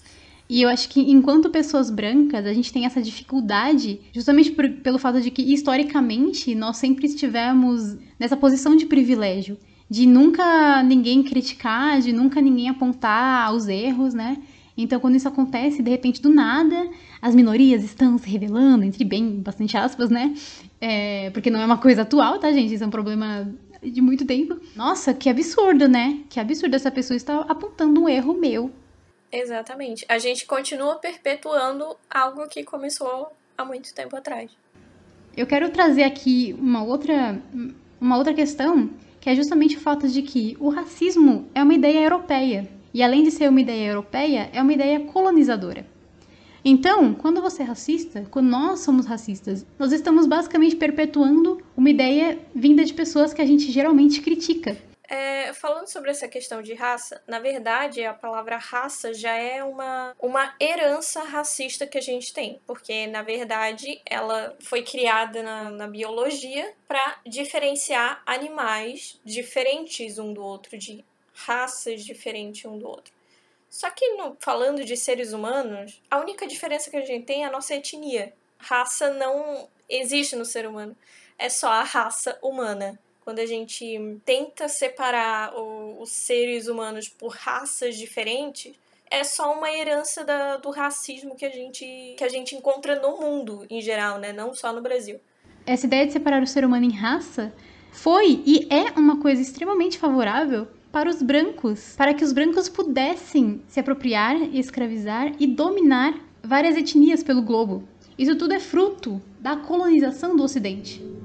E 0.50 0.64
eu 0.64 0.68
acho 0.68 0.90
que 0.90 1.00
enquanto 1.00 1.52
pessoas 1.52 1.92
brancas, 1.92 2.44
a 2.44 2.54
gente 2.56 2.74
tem 2.74 2.88
essa 2.88 3.00
dificuldade, 3.00 4.02
justamente 4.12 4.50
por, 4.50 4.68
pelo 4.68 4.98
fato 4.98 5.22
de 5.22 5.30
que 5.30 5.44
historicamente 5.54 6.56
nós 6.56 6.78
sempre 6.78 7.06
estivemos 7.06 7.98
nessa 8.18 8.36
posição 8.36 8.76
de 8.76 8.88
privilégio, 8.88 9.60
de 9.90 10.06
nunca 10.06 10.84
ninguém 10.84 11.24
criticar, 11.24 12.00
de 12.00 12.14
nunca 12.14 12.42
ninguém 12.42 12.70
apontar 12.70 13.54
os 13.54 13.68
erros, 13.68 14.14
né? 14.14 14.38
Então, 14.78 15.00
quando 15.00 15.16
isso 15.16 15.28
acontece, 15.28 15.82
de 15.82 15.90
repente, 15.90 16.22
do 16.22 16.30
nada, 16.30 16.90
as 17.22 17.36
minorias 17.36 17.84
estão 17.84 18.18
se 18.18 18.30
revelando, 18.30 18.86
entre 18.86 19.04
bem, 19.04 19.42
bastante 19.42 19.76
aspas, 19.76 20.10
né? 20.10 20.34
É, 20.80 21.30
porque 21.32 21.50
não 21.50 21.60
é 21.60 21.66
uma 21.66 21.78
coisa 21.78 22.04
atual, 22.04 22.40
tá, 22.40 22.52
gente? 22.54 22.74
Isso 22.74 22.84
é 22.84 22.88
um 22.88 22.92
problema 22.92 23.54
de 23.84 24.00
muito 24.00 24.26
tempo. 24.26 24.58
Nossa, 24.76 25.14
que 25.14 25.30
absurdo, 25.30 25.88
né? 25.88 26.20
Que 26.30 26.40
absurdo 26.40 26.76
essa 26.76 26.90
pessoa 26.90 27.18
estar 27.18 27.42
apontando 27.42 28.02
um 28.02 28.08
erro 28.08 28.34
meu 28.34 28.72
Exatamente. 29.32 30.06
A 30.10 30.18
gente 30.18 30.46
continua 30.46 30.96
perpetuando 30.96 31.96
algo 32.10 32.48
que 32.48 32.64
começou 32.64 33.32
há 33.58 33.64
muito 33.64 33.94
tempo 33.94 34.16
atrás. 34.16 34.52
Eu 35.38 35.46
quero 35.46 35.70
trazer 35.70 36.04
aqui 36.04 36.56
uma 36.60 36.84
outra, 36.84 37.40
uma 38.02 38.18
outra 38.18 38.34
questão 38.34 38.90
que 39.20 39.30
é 39.30 39.36
justamente 39.36 39.78
o 39.78 39.80
fato 39.80 40.08
de 40.08 40.22
que 40.22 40.56
o 40.60 40.70
racismo 40.70 41.46
é 41.54 41.64
uma 41.64 41.74
ideia 41.74 42.04
europeia. 42.04 42.70
E 42.94 43.04
além 43.04 43.24
de 43.24 43.32
ser 43.32 43.50
uma 43.50 43.62
ideia 43.62 43.90
europeia, 43.90 44.50
é 44.52 44.62
uma 44.62 44.74
ideia 44.74 45.00
colonizadora. 45.02 45.86
Então, 46.64 47.14
quando 47.14 47.42
você 47.42 47.64
é 47.64 47.66
racista, 47.66 48.28
quando 48.30 48.50
nós 48.50 48.80
somos 48.82 49.06
racistas, 49.06 49.66
nós 49.78 49.92
estamos 49.92 50.26
basicamente 50.26 50.76
perpetuando 50.76 51.58
uma 51.76 51.90
ideia 51.90 52.38
vinda 52.54 52.84
de 52.84 52.94
pessoas 52.94 53.34
que 53.34 53.42
a 53.42 53.46
gente 53.46 53.72
geralmente 53.72 54.22
critica. 54.22 54.78
É, 55.10 55.54
falando 55.56 55.88
sobre 55.88 56.12
essa 56.12 56.28
questão 56.28 56.62
de 56.62 56.76
raça, 56.76 57.20
na 57.26 57.40
verdade, 57.40 58.06
a 58.06 58.14
palavra 58.14 58.58
raça 58.58 59.12
já 59.12 59.34
é 59.34 59.64
uma, 59.64 60.16
uma 60.20 60.56
herança 60.62 61.24
racista 61.24 61.88
que 61.88 61.98
a 61.98 62.02
gente 62.02 62.32
tem, 62.32 62.62
porque 62.68 63.08
na 63.08 63.24
verdade 63.24 64.00
ela 64.06 64.56
foi 64.60 64.84
criada 64.84 65.42
na, 65.42 65.72
na 65.72 65.88
biologia 65.88 66.72
para 66.88 67.20
diferenciar 67.26 68.22
animais 68.24 69.20
diferentes 69.26 70.20
um 70.20 70.32
do 70.32 70.44
outro, 70.44 70.78
de 70.78 71.04
raças 71.34 72.06
diferentes 72.06 72.64
um 72.66 72.78
do 72.78 72.88
outro. 72.88 73.12
Só 73.68 73.90
que 73.90 74.10
no, 74.10 74.38
falando 74.40 74.86
de 74.86 74.96
seres 74.96 75.34
humanos, 75.34 76.00
a 76.12 76.20
única 76.20 76.46
diferença 76.46 76.92
que 76.92 76.98
a 76.98 77.06
gente 77.06 77.26
tem 77.26 77.44
é 77.44 77.48
a 77.48 77.52
nossa 77.52 77.74
etnia. 77.74 78.32
Raça 78.60 79.12
não 79.12 79.68
existe 79.90 80.36
no 80.36 80.46
ser 80.46 80.68
humano, 80.68 80.96
é 81.36 81.50
só 81.50 81.70
a 81.70 81.84
raça 81.84 82.38
humana 82.44 83.00
quando 83.30 83.38
a 83.38 83.46
gente 83.46 84.18
tenta 84.26 84.68
separar 84.68 85.54
o, 85.56 86.02
os 86.02 86.10
seres 86.10 86.68
humanos 86.68 87.08
por 87.08 87.32
raças 87.32 87.96
diferentes, 87.96 88.74
é 89.06 89.24
só 89.24 89.54
uma 89.54 89.70
herança 89.72 90.24
da, 90.24 90.58
do 90.58 90.72
racismo 90.72 91.36
que 91.36 91.46
a, 91.46 91.50
gente, 91.52 92.16
que 92.18 92.24
a 92.24 92.28
gente 92.28 92.56
encontra 92.56 93.00
no 93.00 93.20
mundo 93.22 93.68
em 93.70 93.82
geral, 93.82 94.18
né? 94.18 94.34
Não 94.34 94.52
só 94.56 94.74
no 94.74 94.82
Brasil. 94.82 95.20
Essa 95.64 95.86
ideia 95.86 96.08
de 96.08 96.14
separar 96.14 96.42
o 96.42 96.48
ser 96.48 96.66
humano 96.66 96.86
em 96.86 96.92
raça 96.92 97.54
foi 97.92 98.42
e 98.48 98.68
é 98.68 99.00
uma 99.00 99.22
coisa 99.22 99.40
extremamente 99.40 100.00
favorável 100.00 100.68
para 100.92 101.08
os 101.08 101.22
brancos, 101.22 101.94
para 101.96 102.16
que 102.16 102.24
os 102.24 102.34
brancos 102.34 102.68
pudessem 102.68 103.62
se 103.68 103.80
apropriar, 103.80 104.42
escravizar 104.56 105.34
e 105.40 105.46
dominar 105.46 106.20
várias 106.42 106.76
etnias 106.76 107.22
pelo 107.22 107.44
globo. 107.44 107.88
Isso 108.18 108.36
tudo 108.36 108.56
é 108.56 108.60
fruto 108.60 109.22
da 109.40 109.56
colonização 109.56 110.36
do 110.36 110.42
Ocidente. 110.42 111.19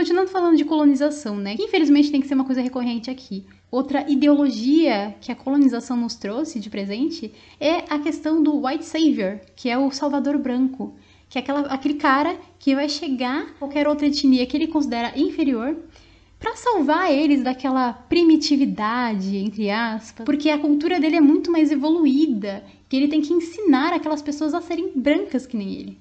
Continuando 0.00 0.30
falando 0.30 0.56
de 0.56 0.64
colonização, 0.64 1.36
né? 1.36 1.56
Que 1.56 1.64
infelizmente 1.64 2.10
tem 2.10 2.22
que 2.22 2.26
ser 2.26 2.32
uma 2.32 2.46
coisa 2.46 2.62
recorrente 2.62 3.10
aqui. 3.10 3.44
Outra 3.70 4.10
ideologia 4.10 5.14
que 5.20 5.30
a 5.30 5.36
colonização 5.36 5.94
nos 5.94 6.14
trouxe 6.14 6.58
de 6.58 6.70
presente 6.70 7.30
é 7.60 7.84
a 7.90 7.98
questão 7.98 8.42
do 8.42 8.64
white 8.64 8.86
savior, 8.86 9.38
que 9.54 9.68
é 9.68 9.76
o 9.76 9.90
salvador 9.90 10.38
branco, 10.38 10.94
que 11.28 11.36
é 11.36 11.42
aquela, 11.42 11.60
aquele 11.66 11.94
cara 11.94 12.34
que 12.58 12.74
vai 12.74 12.88
chegar 12.88 13.54
qualquer 13.58 13.86
outra 13.86 14.06
etnia 14.06 14.46
que 14.46 14.56
ele 14.56 14.68
considera 14.68 15.12
inferior 15.14 15.76
para 16.38 16.56
salvar 16.56 17.12
eles 17.12 17.42
daquela 17.42 17.92
primitividade, 17.92 19.36
entre 19.36 19.70
aspas, 19.70 20.24
porque 20.24 20.48
a 20.48 20.58
cultura 20.58 20.98
dele 20.98 21.16
é 21.16 21.20
muito 21.20 21.52
mais 21.52 21.70
evoluída, 21.70 22.64
que 22.88 22.96
ele 22.96 23.08
tem 23.08 23.20
que 23.20 23.34
ensinar 23.34 23.92
aquelas 23.92 24.22
pessoas 24.22 24.54
a 24.54 24.62
serem 24.62 24.92
brancas 24.96 25.44
que 25.44 25.58
nem 25.58 25.74
ele. 25.74 25.98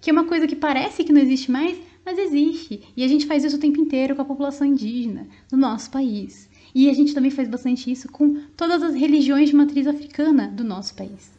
Que 0.00 0.08
é 0.08 0.12
uma 0.12 0.24
coisa 0.24 0.46
que 0.46 0.56
parece 0.56 1.04
que 1.04 1.12
não 1.12 1.20
existe 1.20 1.50
mais, 1.50 1.76
mas 2.06 2.18
existe. 2.18 2.88
E 2.96 3.02
a 3.02 3.08
gente 3.08 3.26
faz 3.26 3.42
isso 3.42 3.56
o 3.56 3.60
tempo 3.60 3.80
inteiro 3.80 4.14
com 4.14 4.22
a 4.22 4.24
população 4.24 4.64
indígena 4.64 5.26
do 5.50 5.56
nosso 5.56 5.90
país. 5.90 6.48
E 6.72 6.88
a 6.88 6.94
gente 6.94 7.12
também 7.12 7.32
faz 7.32 7.48
bastante 7.48 7.90
isso 7.90 8.08
com 8.12 8.46
todas 8.56 8.80
as 8.80 8.94
religiões 8.94 9.48
de 9.48 9.56
matriz 9.56 9.88
africana 9.88 10.46
do 10.46 10.62
nosso 10.62 10.94
país. 10.94 11.32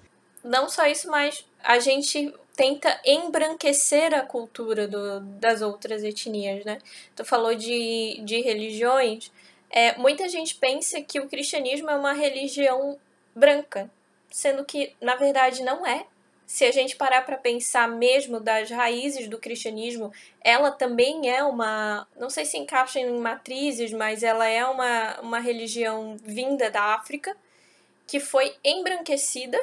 Não 0.44 0.68
só 0.68 0.86
isso, 0.86 1.10
mas 1.10 1.46
a 1.64 1.80
gente 1.80 2.34
tenta 2.54 3.00
embranquecer 3.06 4.14
a 4.14 4.24
cultura 4.24 4.88
do, 4.88 5.22
das 5.40 5.62
outras 5.62 6.04
etnias, 6.04 6.66
né? 6.66 6.80
Tu 7.16 7.24
falou 7.24 7.56
de, 7.56 8.20
de 8.26 8.42
religiões. 8.42 9.32
É, 9.70 9.98
muita 9.98 10.28
gente 10.28 10.56
pensa 10.56 11.00
que 11.02 11.20
o 11.20 11.30
cristianismo 11.30 11.90
é 11.90 11.96
uma 11.96 12.14
religião 12.14 12.98
branca, 13.36 13.90
sendo 14.30 14.66
que, 14.66 14.94
na 15.00 15.16
verdade, 15.16 15.64
não 15.64 15.86
é 15.86 16.06
se 16.48 16.64
a 16.64 16.72
gente 16.72 16.96
parar 16.96 17.24
para 17.26 17.36
pensar 17.36 17.90
mesmo 17.90 18.40
das 18.40 18.72
raízes 18.72 19.28
do 19.28 19.38
cristianismo, 19.38 20.14
ela 20.42 20.72
também 20.72 21.30
é 21.30 21.44
uma, 21.44 22.08
não 22.18 22.30
sei 22.30 22.46
se 22.46 22.58
encaixa 22.58 23.02
em 23.02 23.20
matrizes, 23.20 23.92
mas 23.92 24.24
ela 24.24 24.48
é 24.48 24.66
uma, 24.66 25.20
uma 25.20 25.40
religião 25.40 26.16
vinda 26.24 26.72
da 26.72 26.96
África, 26.96 27.36
que 28.08 28.22
foi 28.22 28.56
embranquecida 28.64 29.60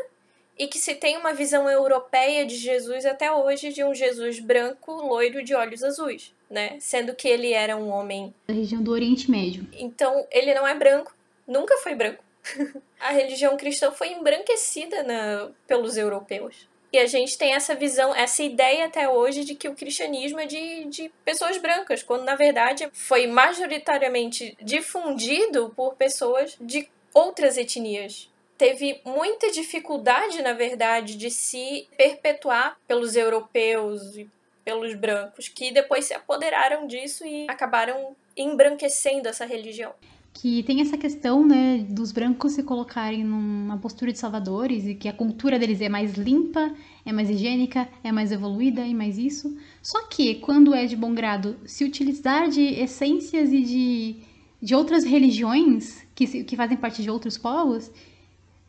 e 0.59 0.69
que 0.69 0.79
se 0.79 0.95
tem 0.95 1.17
uma 1.17 1.33
visão 1.33 1.69
europeia 1.71 2.45
de 2.45 2.55
Jesus 2.55 3.07
até 3.07 3.33
hoje 3.33 3.73
de 3.73 3.83
um 3.83 3.95
Jesus 3.95 4.39
branco, 4.39 4.93
loiro 4.93 5.43
de 5.43 5.55
olhos 5.55 5.83
azuis, 5.83 6.35
né? 6.51 6.77
Sendo 6.81 7.15
que 7.15 7.27
ele 7.27 7.55
era 7.55 7.79
um 7.79 7.89
homem 7.89 8.33
da 8.47 8.53
região 8.53 8.83
do 8.83 8.93
Oriente 8.93 9.31
Médio. 9.31 9.67
Então, 9.73 10.27
ele 10.31 10.53
não 10.53 10.69
é 10.69 10.75
branco, 10.75 11.17
nunca 11.49 11.79
foi 11.79 11.95
branco. 11.95 12.23
a 13.01 13.11
religião 13.11 13.57
cristã 13.57 13.91
foi 13.91 14.13
embranquecida 14.13 15.03
na, 15.03 15.49
pelos 15.67 15.97
europeus. 15.97 16.69
E 16.95 16.99
a 17.01 17.07
gente 17.07 17.37
tem 17.37 17.55
essa 17.55 17.75
visão, 17.75 18.15
essa 18.15 18.41
ideia 18.41 18.87
até 18.87 19.09
hoje 19.09 19.45
de 19.45 19.57
que 19.57 19.69
o 19.69 19.75
cristianismo 19.75 20.39
é 20.39 20.47
de, 20.47 20.85
de 20.85 21.09
pessoas 21.25 21.59
brancas, 21.59 22.05
quando 22.05 22.23
na 22.23 22.37
verdade 22.37 22.89
foi 22.93 23.27
majoritariamente 23.27 24.57
difundido 24.63 25.73
por 25.75 25.97
pessoas 25.97 26.57
de 26.61 26.89
outras 27.13 27.59
etnias. 27.59 28.31
Teve 28.57 29.01
muita 29.05 29.51
dificuldade, 29.51 30.41
na 30.41 30.53
verdade, 30.53 31.17
de 31.17 31.33
se 31.33 31.89
perpetuar 31.97 32.79
pelos 32.87 33.17
europeus 33.17 34.17
e 34.17 34.31
pelos 34.65 34.95
brancos, 34.95 35.49
que 35.49 35.73
depois 35.73 36.05
se 36.05 36.15
apoderaram 36.15 36.87
disso 36.87 37.27
e 37.27 37.51
acabaram 37.51 38.15
embranquecendo 38.37 39.29
essa 39.29 39.45
religião 39.45 39.93
que 40.35 40.65
tem 40.65 40.81
essa 40.81 40.99
questão, 40.99 41.47
né, 41.47 41.87
dos 41.89 42.11
brancos 42.11 42.53
se 42.53 42.63
colocarem 42.65 43.23
numa 43.23 43.79
postura 43.79 44.13
de 44.13 44.19
salvadores 44.19 44.85
e 44.85 44.95
que 44.95 45.09
a 45.09 45.13
cultura 45.13 45.59
deles 45.61 45.81
é 45.81 45.89
mais 45.89 46.15
limpa, 46.15 46.75
é 47.07 47.13
mais 47.13 47.31
higiênica, 47.31 47.89
é 48.03 48.11
mais 48.11 48.33
evoluída 48.33 48.85
e 48.85 48.93
mais 48.93 49.17
isso. 49.17 49.57
Só 49.81 50.03
que, 50.09 50.35
quando 50.37 50.75
é 50.75 50.87
de 50.87 50.97
bom 50.97 51.15
grado 51.15 51.57
se 51.65 51.85
utilizar 51.85 52.49
de 52.49 52.61
essências 52.61 53.53
e 53.53 53.63
de, 53.63 54.17
de 54.61 54.75
outras 54.75 55.05
religiões 55.05 56.05
que, 56.17 56.27
que 56.43 56.57
fazem 56.57 56.77
parte 56.77 57.01
de 57.01 57.09
outros 57.09 57.39
povos, 57.39 57.91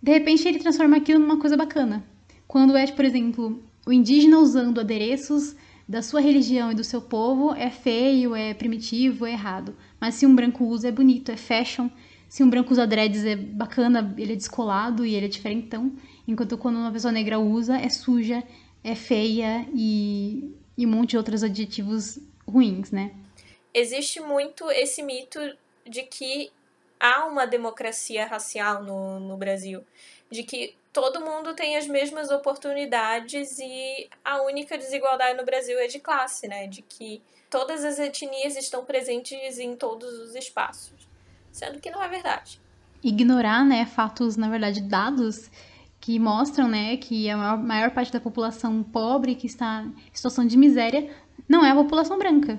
de 0.01 0.11
repente 0.11 0.47
ele 0.47 0.59
transforma 0.59 0.97
aquilo 0.97 1.19
numa 1.19 1.39
coisa 1.39 1.57
bacana. 1.57 2.05
Quando 2.47 2.77
é, 2.77 2.85
por 2.87 3.03
exemplo, 3.03 3.59
o 3.87 3.91
indígena 3.91 4.37
usando 4.37 4.79
adereços 4.79 5.55
da 5.87 6.01
sua 6.01 6.19
religião 6.19 6.71
e 6.71 6.75
do 6.75 6.83
seu 6.83 7.01
povo 7.01 7.53
é 7.53 7.69
feio, 7.69 8.35
é 8.35 8.53
primitivo, 8.53 9.25
é 9.25 9.31
errado. 9.31 9.75
Mas 9.99 10.15
se 10.15 10.25
um 10.25 10.35
branco 10.35 10.65
usa, 10.65 10.87
é 10.87 10.91
bonito, 10.91 11.31
é 11.31 11.37
fashion. 11.37 11.89
Se 12.27 12.43
um 12.43 12.49
branco 12.49 12.71
usa 12.71 12.87
dreads, 12.87 13.23
é 13.23 13.35
bacana, 13.35 14.13
ele 14.17 14.33
é 14.33 14.35
descolado 14.35 15.05
e 15.05 15.13
ele 15.13 15.27
é 15.27 15.29
diferentão. 15.29 15.95
Enquanto 16.27 16.57
quando 16.57 16.77
uma 16.77 16.91
pessoa 16.91 17.11
negra 17.11 17.39
usa, 17.39 17.77
é 17.77 17.89
suja, 17.89 18.43
é 18.83 18.95
feia 18.95 19.67
e, 19.73 20.55
e 20.77 20.85
um 20.85 20.89
monte 20.89 21.11
de 21.11 21.17
outros 21.17 21.43
adjetivos 21.43 22.19
ruins, 22.47 22.91
né? 22.91 23.11
Existe 23.73 24.19
muito 24.19 24.69
esse 24.71 25.03
mito 25.03 25.39
de 25.87 26.03
que 26.03 26.51
há 26.99 27.25
uma 27.25 27.45
democracia 27.45 28.25
racial 28.25 28.83
no, 28.83 29.19
no 29.19 29.37
Brasil. 29.37 29.83
De 30.31 30.43
que 30.43 30.73
todo 30.95 31.19
mundo 31.19 31.53
tem 31.53 31.75
as 31.75 31.87
mesmas 31.87 32.31
oportunidades 32.31 33.59
e 33.59 34.07
a 34.23 34.41
única 34.43 34.77
desigualdade 34.77 35.37
no 35.37 35.43
Brasil 35.43 35.77
é 35.77 35.87
de 35.87 35.99
classe, 35.99 36.47
né? 36.47 36.67
De 36.67 36.81
que 36.81 37.21
todas 37.49 37.83
as 37.83 37.99
etnias 37.99 38.55
estão 38.55 38.85
presentes 38.85 39.59
em 39.59 39.75
todos 39.75 40.09
os 40.19 40.35
espaços, 40.35 41.05
sendo 41.51 41.81
que 41.81 41.91
não 41.91 42.01
é 42.01 42.07
verdade. 42.07 42.61
Ignorar, 43.03 43.65
né, 43.65 43.85
fatos, 43.85 44.37
na 44.37 44.49
verdade, 44.49 44.81
dados 44.81 45.51
que 45.99 46.17
mostram, 46.17 46.69
né, 46.69 46.95
que 46.95 47.29
a 47.29 47.35
maior, 47.35 47.57
maior 47.57 47.91
parte 47.91 48.13
da 48.13 48.21
população 48.21 48.81
pobre 48.81 49.35
que 49.35 49.47
está 49.47 49.83
em 49.83 50.15
situação 50.15 50.47
de 50.47 50.57
miséria 50.57 51.13
não 51.47 51.65
é 51.65 51.71
a 51.71 51.75
população 51.75 52.17
branca. 52.17 52.57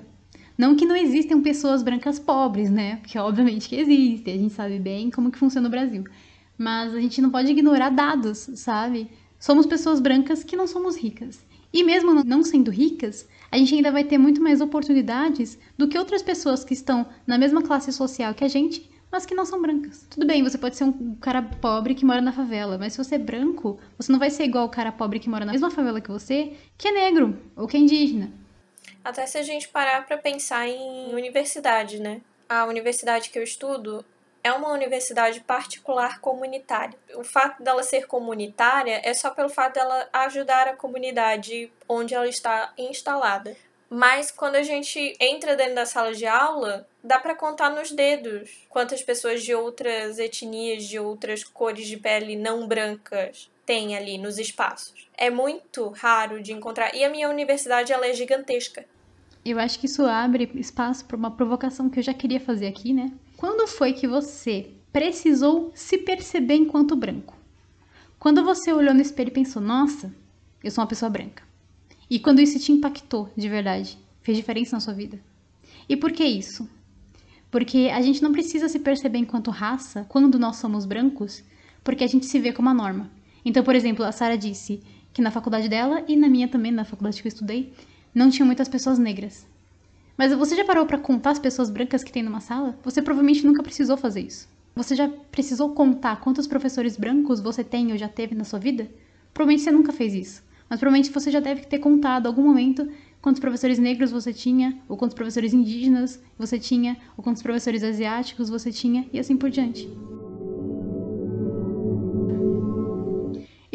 Não 0.55 0.75
que 0.75 0.85
não 0.85 0.95
existem 0.95 1.41
pessoas 1.41 1.81
brancas 1.81 2.19
pobres, 2.19 2.69
né? 2.69 2.97
Porque 2.97 3.17
obviamente 3.17 3.67
que 3.67 3.75
existem, 3.75 4.35
a 4.35 4.37
gente 4.37 4.53
sabe 4.53 4.77
bem 4.77 5.09
como 5.09 5.31
que 5.31 5.39
funciona 5.39 5.67
o 5.67 5.71
Brasil. 5.71 6.03
Mas 6.57 6.93
a 6.93 6.99
gente 6.99 7.21
não 7.21 7.29
pode 7.29 7.51
ignorar 7.51 7.89
dados, 7.89 8.49
sabe? 8.55 9.11
Somos 9.39 9.65
pessoas 9.65 9.99
brancas 9.99 10.43
que 10.43 10.55
não 10.55 10.65
somos 10.65 10.97
ricas. 10.97 11.45
E 11.71 11.83
mesmo 11.83 12.23
não 12.23 12.43
sendo 12.43 12.71
ricas, 12.71 13.27
a 13.51 13.57
gente 13.57 13.75
ainda 13.75 13.91
vai 13.91 14.03
ter 14.03 14.17
muito 14.17 14.41
mais 14.41 14.61
oportunidades 14.61 15.59
do 15.77 15.87
que 15.87 15.97
outras 15.97 16.21
pessoas 16.21 16.63
que 16.63 16.73
estão 16.73 17.05
na 17.25 17.37
mesma 17.37 17.61
classe 17.61 17.91
social 17.91 18.33
que 18.33 18.43
a 18.43 18.47
gente, 18.47 18.89
mas 19.11 19.25
que 19.25 19.35
não 19.35 19.45
são 19.45 19.61
brancas. 19.61 20.05
Tudo 20.09 20.25
bem, 20.25 20.43
você 20.43 20.57
pode 20.57 20.75
ser 20.75 20.83
um 20.85 21.15
cara 21.15 21.41
pobre 21.41 21.95
que 21.95 22.05
mora 22.05 22.21
na 22.21 22.31
favela, 22.31 22.77
mas 22.77 22.93
se 22.93 22.97
você 22.97 23.15
é 23.15 23.19
branco, 23.19 23.79
você 23.97 24.11
não 24.11 24.19
vai 24.19 24.29
ser 24.29 24.43
igual 24.43 24.65
o 24.65 24.69
cara 24.69 24.91
pobre 24.91 25.19
que 25.19 25.29
mora 25.29 25.45
na 25.45 25.51
mesma 25.51 25.69
favela 25.69 26.01
que 26.01 26.11
você, 26.11 26.53
que 26.77 26.87
é 26.87 26.91
negro 26.91 27.37
ou 27.55 27.67
que 27.67 27.77
é 27.77 27.79
indígena. 27.79 28.31
Até 29.03 29.25
se 29.25 29.37
a 29.37 29.43
gente 29.43 29.69
parar 29.69 30.05
para 30.05 30.17
pensar 30.17 30.67
em 30.67 31.13
universidade, 31.13 31.99
né? 31.99 32.21
A 32.49 32.65
universidade 32.65 33.29
que 33.29 33.39
eu 33.39 33.43
estudo, 33.43 34.03
é 34.47 34.53
uma 34.53 34.71
universidade 34.71 35.41
particular 35.41 36.19
comunitária. 36.19 36.97
O 37.15 37.23
fato 37.23 37.61
dela 37.61 37.83
ser 37.83 38.07
comunitária 38.07 39.01
é 39.03 39.13
só 39.13 39.29
pelo 39.29 39.49
fato 39.49 39.75
dela 39.75 40.07
ajudar 40.13 40.67
a 40.67 40.75
comunidade 40.75 41.71
onde 41.87 42.13
ela 42.13 42.27
está 42.27 42.73
instalada. 42.77 43.55
Mas 43.89 44.31
quando 44.31 44.55
a 44.55 44.63
gente 44.63 45.15
entra 45.19 45.55
dentro 45.55 45.75
da 45.75 45.85
sala 45.85 46.13
de 46.13 46.25
aula, 46.25 46.87
dá 47.03 47.19
para 47.19 47.35
contar 47.35 47.69
nos 47.69 47.91
dedos 47.91 48.65
quantas 48.69 49.01
pessoas 49.01 49.43
de 49.43 49.53
outras 49.53 50.19
etnias, 50.19 50.83
de 50.85 50.99
outras 50.99 51.43
cores 51.43 51.87
de 51.87 51.97
pele 51.97 52.35
não 52.35 52.67
brancas 52.67 53.49
tem 53.65 53.97
ali 53.97 54.17
nos 54.17 54.39
espaços. 54.39 55.09
É 55.17 55.29
muito 55.29 55.89
raro 55.89 56.41
de 56.41 56.53
encontrar. 56.53 56.95
E 56.95 57.03
a 57.03 57.09
minha 57.09 57.29
universidade 57.29 57.91
ela 57.91 58.07
é 58.07 58.13
gigantesca. 58.13 58.85
Eu 59.43 59.59
acho 59.59 59.77
que 59.77 59.87
isso 59.87 60.05
abre 60.05 60.49
espaço 60.55 61.03
para 61.05 61.17
uma 61.17 61.31
provocação 61.31 61.89
que 61.89 61.99
eu 61.99 62.03
já 62.03 62.13
queria 62.13 62.39
fazer 62.39 62.67
aqui, 62.67 62.93
né? 62.93 63.11
Quando 63.37 63.67
foi 63.67 63.93
que 63.93 64.07
você 64.07 64.71
precisou 64.91 65.71
se 65.75 65.99
perceber 65.99 66.55
enquanto 66.55 66.95
branco? 66.95 67.37
Quando 68.17 68.43
você 68.43 68.73
olhou 68.73 68.95
no 68.95 69.01
espelho 69.01 69.27
e 69.27 69.31
pensou, 69.31 69.61
nossa, 69.61 70.11
eu 70.63 70.71
sou 70.71 70.81
uma 70.81 70.87
pessoa 70.87 71.07
branca. 71.07 71.43
E 72.09 72.17
quando 72.17 72.41
isso 72.41 72.57
te 72.57 72.71
impactou 72.71 73.29
de 73.37 73.47
verdade, 73.47 73.95
fez 74.23 74.35
diferença 74.35 74.75
na 74.75 74.79
sua 74.79 74.95
vida. 74.95 75.19
E 75.87 75.95
por 75.95 76.11
que 76.11 76.23
isso? 76.25 76.67
Porque 77.51 77.91
a 77.93 78.01
gente 78.01 78.23
não 78.23 78.31
precisa 78.31 78.67
se 78.67 78.79
perceber 78.79 79.19
enquanto 79.19 79.51
raça 79.51 80.03
quando 80.09 80.39
nós 80.39 80.55
somos 80.55 80.83
brancos, 80.83 81.43
porque 81.83 82.03
a 82.03 82.07
gente 82.07 82.25
se 82.25 82.39
vê 82.39 82.51
como 82.51 82.69
a 82.69 82.73
norma. 82.73 83.07
Então, 83.45 83.63
por 83.63 83.75
exemplo, 83.75 84.03
a 84.03 84.11
Sara 84.11 84.35
disse 84.35 84.81
que 85.13 85.21
na 85.21 85.29
faculdade 85.29 85.69
dela 85.69 86.03
e 86.07 86.15
na 86.15 86.27
minha 86.27 86.47
também, 86.47 86.71
na 86.71 86.83
faculdade 86.83 87.21
que 87.21 87.27
eu 87.27 87.31
estudei, 87.31 87.71
não 88.15 88.31
tinha 88.31 88.47
muitas 88.47 88.67
pessoas 88.67 88.97
negras. 88.97 89.45
Mas 90.17 90.33
você 90.33 90.55
já 90.55 90.65
parou 90.65 90.85
para 90.87 90.97
contar 90.97 91.29
as 91.29 91.39
pessoas 91.39 91.69
brancas 91.69 92.03
que 92.03 92.11
tem 92.11 92.23
numa 92.23 92.39
sala? 92.39 92.75
Você 92.83 93.03
provavelmente 93.03 93.45
nunca 93.45 93.61
precisou 93.61 93.95
fazer 93.95 94.21
isso. 94.21 94.49
Você 94.75 94.95
já 94.95 95.07
precisou 95.07 95.69
contar 95.75 96.19
quantos 96.19 96.47
professores 96.47 96.97
brancos 96.97 97.39
você 97.39 97.63
tem 97.63 97.91
ou 97.91 97.97
já 97.97 98.09
teve 98.09 98.33
na 98.33 98.43
sua 98.43 98.57
vida? 98.57 98.89
Provavelmente 99.31 99.63
você 99.63 99.71
nunca 99.71 99.93
fez 99.93 100.15
isso. 100.15 100.43
Mas 100.67 100.79
provavelmente 100.79 101.11
você 101.11 101.29
já 101.29 101.39
deve 101.39 101.65
ter 101.65 101.77
contado 101.77 102.25
algum 102.25 102.41
momento 102.41 102.89
quantos 103.21 103.39
professores 103.39 103.77
negros 103.77 104.09
você 104.09 104.33
tinha, 104.33 104.79
ou 104.89 104.97
quantos 104.97 105.13
professores 105.13 105.53
indígenas 105.53 106.19
você 106.37 106.57
tinha, 106.57 106.97
ou 107.15 107.23
quantos 107.23 107.43
professores 107.43 107.83
asiáticos 107.83 108.49
você 108.49 108.71
tinha, 108.71 109.07
e 109.13 109.19
assim 109.19 109.37
por 109.37 109.51
diante. 109.51 109.87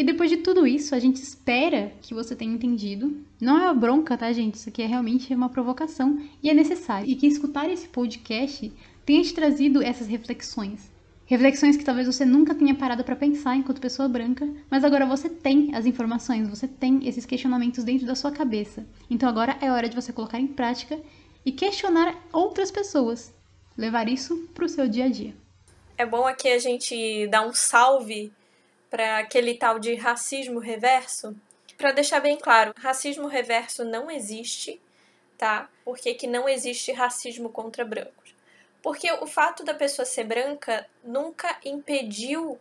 E 0.03 0.05
depois 0.05 0.29
de 0.29 0.38
tudo 0.38 0.67
isso, 0.67 0.97
a 0.97 0.99
gente 0.99 1.23
espera 1.23 1.93
que 2.03 2.12
você 2.12 2.35
tenha 2.35 2.53
entendido. 2.53 3.25
Não 3.41 3.57
é 3.57 3.67
uma 3.67 3.75
bronca, 3.75 4.19
tá, 4.19 4.33
gente? 4.33 4.57
Isso 4.57 4.69
aqui 4.69 4.83
é 4.83 4.87
realmente 4.87 5.33
uma 5.33 5.49
provocação 5.49 6.21
e 6.43 6.51
é 6.51 6.55
necessário. 6.55 7.09
E 7.09 7.15
que 7.15 7.25
escutar 7.25 7.71
esse 7.71 7.87
podcast 7.87 8.73
tenha 9.07 9.23
te 9.23 9.33
trazido 9.33 9.81
essas 9.81 10.09
reflexões. 10.09 10.91
Reflexões 11.25 11.77
que 11.77 11.85
talvez 11.85 12.09
você 12.09 12.25
nunca 12.25 12.53
tenha 12.53 12.75
parado 12.75 13.05
para 13.05 13.15
pensar 13.15 13.55
enquanto 13.55 13.81
pessoa 13.81 14.09
branca, 14.09 14.45
mas 14.69 14.83
agora 14.83 15.07
você 15.07 15.29
tem 15.29 15.73
as 15.73 15.87
informações, 15.87 16.49
você 16.49 16.67
tem 16.67 17.07
esses 17.07 17.25
questionamentos 17.25 17.85
dentro 17.85 18.05
da 18.05 18.17
sua 18.17 18.33
cabeça. 18.33 18.85
Então 19.09 19.29
agora 19.29 19.57
é 19.61 19.71
hora 19.71 19.88
de 19.88 19.95
você 19.95 20.12
colocar 20.12 20.41
em 20.41 20.49
prática 20.49 20.99
e 21.47 21.53
questionar 21.53 22.21
outras 22.33 22.73
pessoas. 22.73 23.33
Levar 23.79 24.09
isso 24.09 24.49
para 24.53 24.65
o 24.65 24.69
seu 24.69 24.88
dia 24.88 25.05
a 25.05 25.09
dia. 25.09 25.33
É 25.97 26.05
bom 26.05 26.27
aqui 26.27 26.49
a 26.49 26.59
gente 26.59 27.29
dar 27.29 27.47
um 27.47 27.55
salve 27.55 28.33
para 28.93 29.21
aquele 29.21 29.55
tal 29.55 29.79
de 29.79 29.95
racismo 29.95 30.61
reverso. 30.61 31.35
Para 31.79 31.93
deixar 31.93 32.21
bem 32.21 32.37
claro, 32.37 32.75
racismo 32.77 33.27
reverso 33.27 33.87
não 33.87 34.11
existe, 34.11 34.79
tá? 35.39 35.71
Porque 35.83 36.13
que 36.13 36.27
não 36.27 36.47
existe 36.47 36.93
racismo 36.93 37.49
contra 37.49 37.87
brancos. 37.87 38.35
Porque 38.83 39.11
o 39.11 39.27
fato 39.27 39.65
da 39.65 39.73
pessoa 39.73 40.05
ser 40.05 40.25
branca 40.25 40.87
nunca 41.03 41.59
impediu 41.65 42.61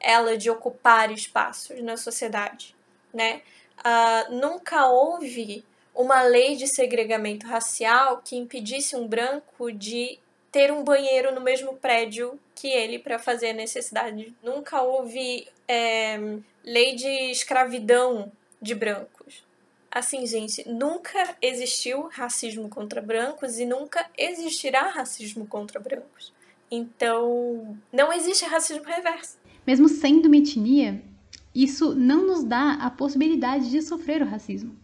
ela 0.00 0.36
de 0.36 0.50
ocupar 0.50 1.12
espaços 1.12 1.80
na 1.80 1.96
sociedade, 1.96 2.74
né? 3.14 3.42
Uh, 3.78 4.34
nunca 4.34 4.88
houve 4.88 5.64
uma 5.94 6.22
lei 6.22 6.56
de 6.56 6.66
segregamento 6.66 7.46
racial 7.46 8.20
que 8.24 8.36
impedisse 8.36 8.96
um 8.96 9.06
branco 9.06 9.70
de 9.70 10.18
ter 10.58 10.72
um 10.72 10.82
banheiro 10.82 11.32
no 11.32 11.40
mesmo 11.40 11.74
prédio 11.74 12.36
que 12.52 12.66
ele 12.66 12.98
para 12.98 13.16
fazer 13.16 13.50
a 13.50 13.52
necessidade. 13.52 14.34
Nunca 14.42 14.82
houve 14.82 15.46
é, 15.68 16.18
lei 16.64 16.96
de 16.96 17.30
escravidão 17.30 18.32
de 18.60 18.74
brancos. 18.74 19.44
Assim, 19.88 20.26
gente, 20.26 20.68
nunca 20.68 21.36
existiu 21.40 22.08
racismo 22.10 22.68
contra 22.68 23.00
brancos 23.00 23.60
e 23.60 23.64
nunca 23.64 24.04
existirá 24.18 24.88
racismo 24.88 25.46
contra 25.46 25.78
brancos. 25.78 26.32
Então, 26.68 27.78
não 27.92 28.12
existe 28.12 28.44
racismo 28.44 28.82
reverso. 28.82 29.38
Mesmo 29.64 29.88
sendo 29.88 30.26
uma 30.26 30.38
etnia, 30.38 31.00
isso 31.54 31.94
não 31.94 32.26
nos 32.26 32.42
dá 32.42 32.72
a 32.80 32.90
possibilidade 32.90 33.70
de 33.70 33.80
sofrer 33.80 34.22
o 34.22 34.26
racismo. 34.26 34.74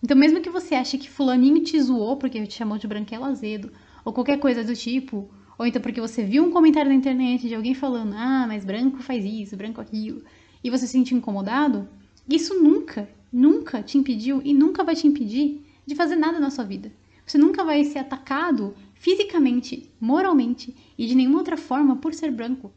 Então, 0.00 0.16
mesmo 0.16 0.40
que 0.40 0.50
você 0.50 0.76
ache 0.76 0.96
que 0.96 1.10
fulaninho 1.10 1.64
te 1.64 1.80
zoou 1.80 2.16
porque 2.16 2.46
te 2.46 2.54
chamou 2.54 2.78
de 2.78 2.86
branquelo 2.86 3.24
azedo, 3.24 3.72
ou 4.06 4.12
qualquer 4.12 4.38
coisa 4.38 4.62
do 4.62 4.72
tipo, 4.72 5.28
ou 5.58 5.66
então 5.66 5.82
porque 5.82 6.00
você 6.00 6.22
viu 6.22 6.44
um 6.44 6.52
comentário 6.52 6.88
na 6.88 6.94
internet 6.94 7.48
de 7.48 7.56
alguém 7.56 7.74
falando, 7.74 8.14
ah, 8.14 8.44
mas 8.46 8.64
branco 8.64 9.02
faz 9.02 9.24
isso, 9.24 9.56
branco 9.56 9.80
aquilo, 9.80 10.22
e 10.62 10.70
você 10.70 10.86
se 10.86 10.92
sentiu 10.92 11.18
incomodado, 11.18 11.88
isso 12.28 12.54
nunca, 12.62 13.10
nunca 13.32 13.82
te 13.82 13.98
impediu 13.98 14.40
e 14.44 14.54
nunca 14.54 14.84
vai 14.84 14.94
te 14.94 15.08
impedir 15.08 15.60
de 15.84 15.96
fazer 15.96 16.14
nada 16.14 16.38
na 16.38 16.50
sua 16.50 16.62
vida. 16.62 16.92
Você 17.26 17.36
nunca 17.36 17.64
vai 17.64 17.82
ser 17.82 17.98
atacado 17.98 18.76
fisicamente, 18.94 19.90
moralmente 20.00 20.72
e 20.96 21.04
de 21.04 21.16
nenhuma 21.16 21.38
outra 21.38 21.56
forma 21.56 21.96
por 21.96 22.14
ser 22.14 22.30
branco. 22.30 22.72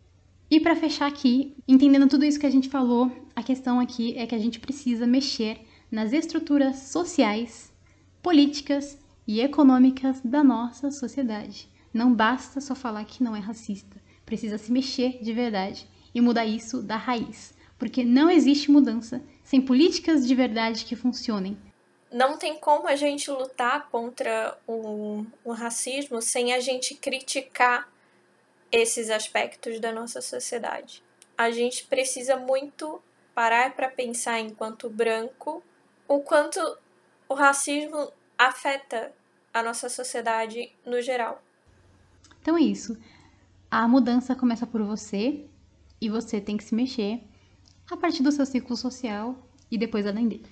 E 0.50 0.60
para 0.60 0.76
fechar 0.76 1.06
aqui, 1.06 1.54
entendendo 1.68 2.08
tudo 2.08 2.26
isso 2.26 2.40
que 2.40 2.48
a 2.48 2.52
gente 2.52 2.70
falou, 2.70 3.12
a 3.36 3.44
questão 3.44 3.80
aqui 3.80 4.18
é 4.18 4.26
que 4.26 4.34
a 4.34 4.40
gente 4.40 4.60
precisa 4.60 5.06
mexer 5.06 5.60
nas 5.92 6.12
estruturas 6.12 6.78
sociais, 6.78 7.72
políticas 8.20 8.98
e 9.30 9.42
econômicas 9.42 10.20
da 10.22 10.44
nossa 10.44 10.90
sociedade. 10.90 11.70
Não 11.94 12.12
basta 12.12 12.60
só 12.60 12.74
falar 12.74 13.06
que 13.06 13.22
não 13.24 13.36
é 13.36 13.40
racista, 13.40 14.02
precisa 14.26 14.58
se 14.58 14.72
mexer 14.72 15.22
de 15.22 15.32
verdade 15.32 15.88
e 16.16 16.20
mudar 16.20 16.48
isso 16.48 16.82
da 16.82 16.96
raiz, 16.96 17.54
porque 17.78 18.04
não 18.04 18.28
existe 18.32 18.72
mudança 18.72 19.22
sem 19.44 19.62
políticas 19.62 20.28
de 20.28 20.34
verdade 20.34 20.84
que 20.84 20.96
funcionem. 20.96 21.56
Não 22.12 22.40
tem 22.40 22.58
como 22.58 22.88
a 22.88 22.96
gente 22.96 23.30
lutar 23.30 23.88
contra 23.92 24.58
o, 24.66 25.24
o 25.46 25.52
racismo 25.52 26.24
sem 26.24 26.52
a 26.52 26.60
gente 26.60 26.96
criticar 26.96 27.88
esses 28.72 29.12
aspectos 29.12 29.80
da 29.80 29.92
nossa 29.92 30.22
sociedade. 30.22 31.04
A 31.38 31.52
gente 31.52 31.86
precisa 31.86 32.36
muito 32.36 33.00
parar 33.36 33.76
para 33.76 33.90
pensar 33.90 34.40
enquanto 34.40 34.90
branco 34.90 35.64
o 36.08 36.20
quanto 36.20 36.60
o 37.28 37.36
racismo 37.36 38.12
afeta 38.36 39.14
a 39.60 39.64
nossa 39.64 39.90
sociedade 39.90 40.72
no 40.86 41.02
geral. 41.02 41.44
Então 42.42 42.58
é 42.58 42.62
isso. 42.62 42.98
A 43.70 43.88
mudança 43.88 44.36
começa 44.36 44.66
por 44.66 44.82
você 44.84 45.46
e 46.02 46.10
você 46.10 46.42
tem 46.42 46.58
que 46.58 46.64
se 46.64 46.74
mexer 46.74 47.22
a 47.90 47.98
partir 47.98 48.24
do 48.24 48.32
seu 48.32 48.46
ciclo 48.46 48.76
social 48.76 49.48
e 49.70 49.78
depois 49.78 50.06
além 50.08 50.28
dele. 50.28 50.46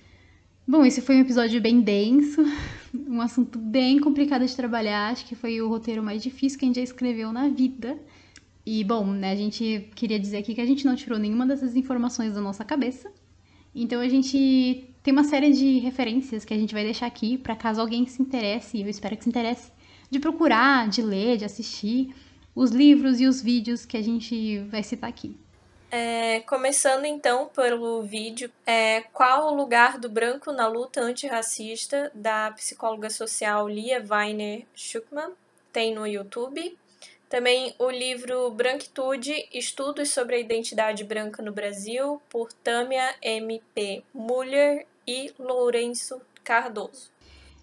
Bom, 0.66 0.84
esse 0.84 1.00
foi 1.00 1.16
um 1.16 1.20
episódio 1.20 1.60
bem 1.62 1.80
denso, 1.80 2.42
um 2.92 3.20
assunto 3.22 3.58
bem 3.58 3.98
complicado 3.98 4.44
de 4.44 4.54
trabalhar. 4.54 5.10
Acho 5.10 5.24
que 5.24 5.34
foi 5.34 5.60
o 5.62 5.68
roteiro 5.68 6.02
mais 6.02 6.22
difícil 6.22 6.58
que 6.58 6.64
a 6.64 6.68
gente 6.68 6.76
já 6.76 6.82
escreveu 6.82 7.32
na 7.32 7.48
vida. 7.48 7.98
E, 8.66 8.84
bom, 8.84 9.06
né, 9.06 9.32
a 9.32 9.34
gente 9.34 9.88
queria 9.94 10.20
dizer 10.20 10.36
aqui 10.36 10.54
que 10.54 10.60
a 10.60 10.66
gente 10.66 10.84
não 10.84 10.94
tirou 10.94 11.18
nenhuma 11.18 11.46
dessas 11.46 11.74
informações 11.74 12.34
da 12.34 12.40
nossa 12.42 12.66
cabeça. 12.66 13.10
Então 13.80 14.00
a 14.00 14.08
gente 14.08 14.92
tem 15.04 15.12
uma 15.12 15.22
série 15.22 15.52
de 15.52 15.78
referências 15.78 16.44
que 16.44 16.52
a 16.52 16.56
gente 16.58 16.74
vai 16.74 16.82
deixar 16.82 17.06
aqui 17.06 17.38
para 17.38 17.54
caso 17.54 17.80
alguém 17.80 18.04
se 18.06 18.20
interesse, 18.20 18.80
eu 18.80 18.88
espero 18.88 19.16
que 19.16 19.22
se 19.22 19.28
interesse, 19.30 19.70
de 20.10 20.18
procurar, 20.18 20.88
de 20.88 21.00
ler, 21.00 21.36
de 21.36 21.44
assistir 21.44 22.12
os 22.56 22.72
livros 22.72 23.20
e 23.20 23.26
os 23.26 23.40
vídeos 23.40 23.86
que 23.86 23.96
a 23.96 24.02
gente 24.02 24.58
vai 24.64 24.82
citar 24.82 25.08
aqui. 25.08 25.38
É, 25.90 26.40
começando 26.40 27.04
então 27.04 27.48
pelo 27.54 28.02
vídeo, 28.02 28.50
é, 28.66 29.02
qual 29.12 29.52
o 29.52 29.56
lugar 29.56 29.96
do 29.96 30.08
branco 30.08 30.52
na 30.52 30.66
luta 30.66 31.00
antirracista 31.00 32.10
da 32.12 32.50
psicóloga 32.50 33.08
social 33.08 33.68
Lia 33.68 34.04
Weiner 34.10 34.66
Schuckman? 34.74 35.30
Tem 35.72 35.94
no 35.94 36.04
YouTube. 36.04 36.76
Também 37.28 37.74
o 37.78 37.90
livro 37.90 38.50
Branquitude, 38.50 39.46
Estudos 39.52 40.10
sobre 40.10 40.36
a 40.36 40.38
Identidade 40.38 41.04
Branca 41.04 41.42
no 41.42 41.52
Brasil, 41.52 42.22
por 42.30 42.50
Tâmia 42.52 43.14
M.P. 43.20 44.02
Muller 44.14 44.86
e 45.06 45.30
Lourenço 45.38 46.22
Cardoso. 46.42 47.10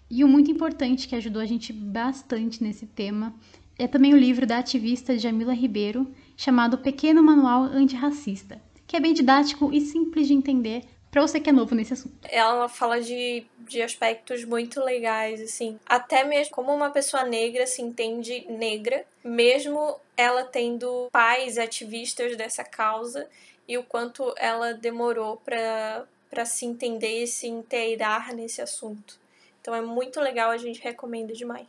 E 0.08 0.22
o 0.22 0.28
muito 0.28 0.52
importante 0.52 1.08
que 1.08 1.16
ajudou 1.16 1.42
a 1.42 1.46
gente 1.46 1.72
bastante 1.72 2.62
nesse 2.62 2.86
tema 2.86 3.34
é 3.76 3.88
também 3.88 4.14
o 4.14 4.16
livro 4.16 4.46
da 4.46 4.58
ativista 4.58 5.18
Jamila 5.18 5.52
Ribeiro, 5.52 6.06
chamado 6.36 6.78
Pequeno 6.78 7.20
Manual 7.20 7.64
Antirracista, 7.64 8.62
que 8.86 8.96
é 8.96 9.00
bem 9.00 9.12
didático 9.12 9.72
e 9.72 9.80
simples 9.80 10.28
de 10.28 10.34
entender 10.34 10.84
para 11.16 11.26
você 11.26 11.40
que 11.40 11.48
é 11.48 11.52
novo 11.52 11.74
nesse 11.74 11.94
assunto. 11.94 12.14
Ela 12.24 12.68
fala 12.68 13.00
de, 13.00 13.46
de 13.60 13.80
aspectos 13.80 14.44
muito 14.44 14.84
legais, 14.84 15.40
assim, 15.40 15.80
até 15.86 16.22
mesmo 16.22 16.54
como 16.54 16.74
uma 16.74 16.90
pessoa 16.90 17.24
negra 17.24 17.66
se 17.66 17.80
entende 17.80 18.44
negra, 18.50 19.02
mesmo 19.24 19.96
ela 20.14 20.44
tendo 20.44 21.08
pais 21.10 21.56
ativistas 21.56 22.36
dessa 22.36 22.62
causa 22.62 23.26
e 23.66 23.78
o 23.78 23.82
quanto 23.82 24.34
ela 24.36 24.74
demorou 24.74 25.38
para 25.38 26.44
se 26.44 26.66
entender 26.66 27.22
e 27.22 27.26
se 27.26 27.46
inteirar 27.46 28.34
nesse 28.34 28.60
assunto. 28.60 29.18
Então 29.62 29.74
é 29.74 29.80
muito 29.80 30.20
legal, 30.20 30.50
a 30.50 30.58
gente 30.58 30.82
recomenda 30.82 31.32
demais. 31.32 31.66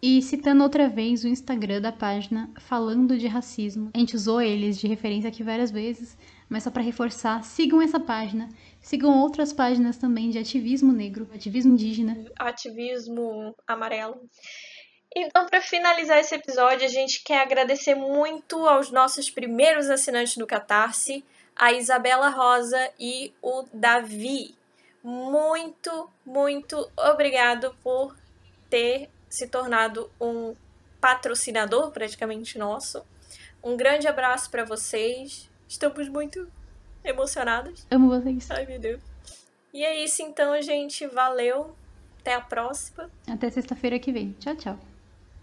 E 0.00 0.22
citando 0.22 0.62
outra 0.62 0.88
vez 0.88 1.24
o 1.24 1.28
Instagram 1.28 1.80
da 1.80 1.90
página 1.90 2.48
falando 2.60 3.18
de 3.18 3.26
racismo. 3.26 3.90
A 3.92 3.98
gente 3.98 4.14
usou 4.14 4.40
eles 4.40 4.78
de 4.78 4.86
referência 4.86 5.28
aqui 5.28 5.42
várias 5.42 5.72
vezes, 5.72 6.16
mas 6.48 6.62
só 6.62 6.70
para 6.70 6.82
reforçar, 6.82 7.42
sigam 7.44 7.82
essa 7.82 8.00
página. 8.00 8.48
Sigam 8.80 9.18
outras 9.18 9.52
páginas 9.52 9.98
também 9.98 10.30
de 10.30 10.38
ativismo 10.38 10.92
negro, 10.92 11.28
ativismo 11.34 11.72
indígena, 11.72 12.24
ativismo 12.38 13.54
amarelo. 13.66 14.20
Então, 15.14 15.46
para 15.46 15.60
finalizar 15.60 16.18
esse 16.18 16.34
episódio, 16.34 16.86
a 16.86 16.90
gente 16.90 17.22
quer 17.22 17.40
agradecer 17.40 17.94
muito 17.94 18.66
aos 18.66 18.90
nossos 18.90 19.30
primeiros 19.30 19.90
assinantes 19.90 20.36
do 20.36 20.46
Catarse, 20.46 21.24
a 21.56 21.72
Isabela 21.72 22.28
Rosa 22.28 22.90
e 22.98 23.32
o 23.42 23.64
Davi. 23.72 24.54
Muito, 25.02 26.10
muito 26.24 26.90
obrigado 26.96 27.74
por 27.82 28.16
ter 28.70 29.08
se 29.28 29.48
tornado 29.48 30.10
um 30.20 30.54
patrocinador 31.00 31.90
praticamente 31.90 32.58
nosso. 32.58 33.04
Um 33.62 33.76
grande 33.76 34.06
abraço 34.06 34.50
para 34.50 34.64
vocês. 34.64 35.48
Estamos 35.68 36.08
muito 36.08 36.50
emocionados. 37.04 37.86
Amo 37.90 38.08
vocês. 38.08 38.50
Ai, 38.50 38.66
meu 38.66 38.80
Deus. 38.80 39.00
E 39.72 39.84
é 39.84 40.02
isso 40.02 40.22
então, 40.22 40.60
gente. 40.62 41.06
Valeu. 41.06 41.74
Até 42.20 42.34
a 42.34 42.40
próxima. 42.40 43.10
Até 43.28 43.50
sexta-feira 43.50 43.98
que 43.98 44.12
vem. 44.12 44.32
Tchau, 44.40 44.56
tchau. 44.56 44.78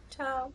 Tchau. 0.10 0.52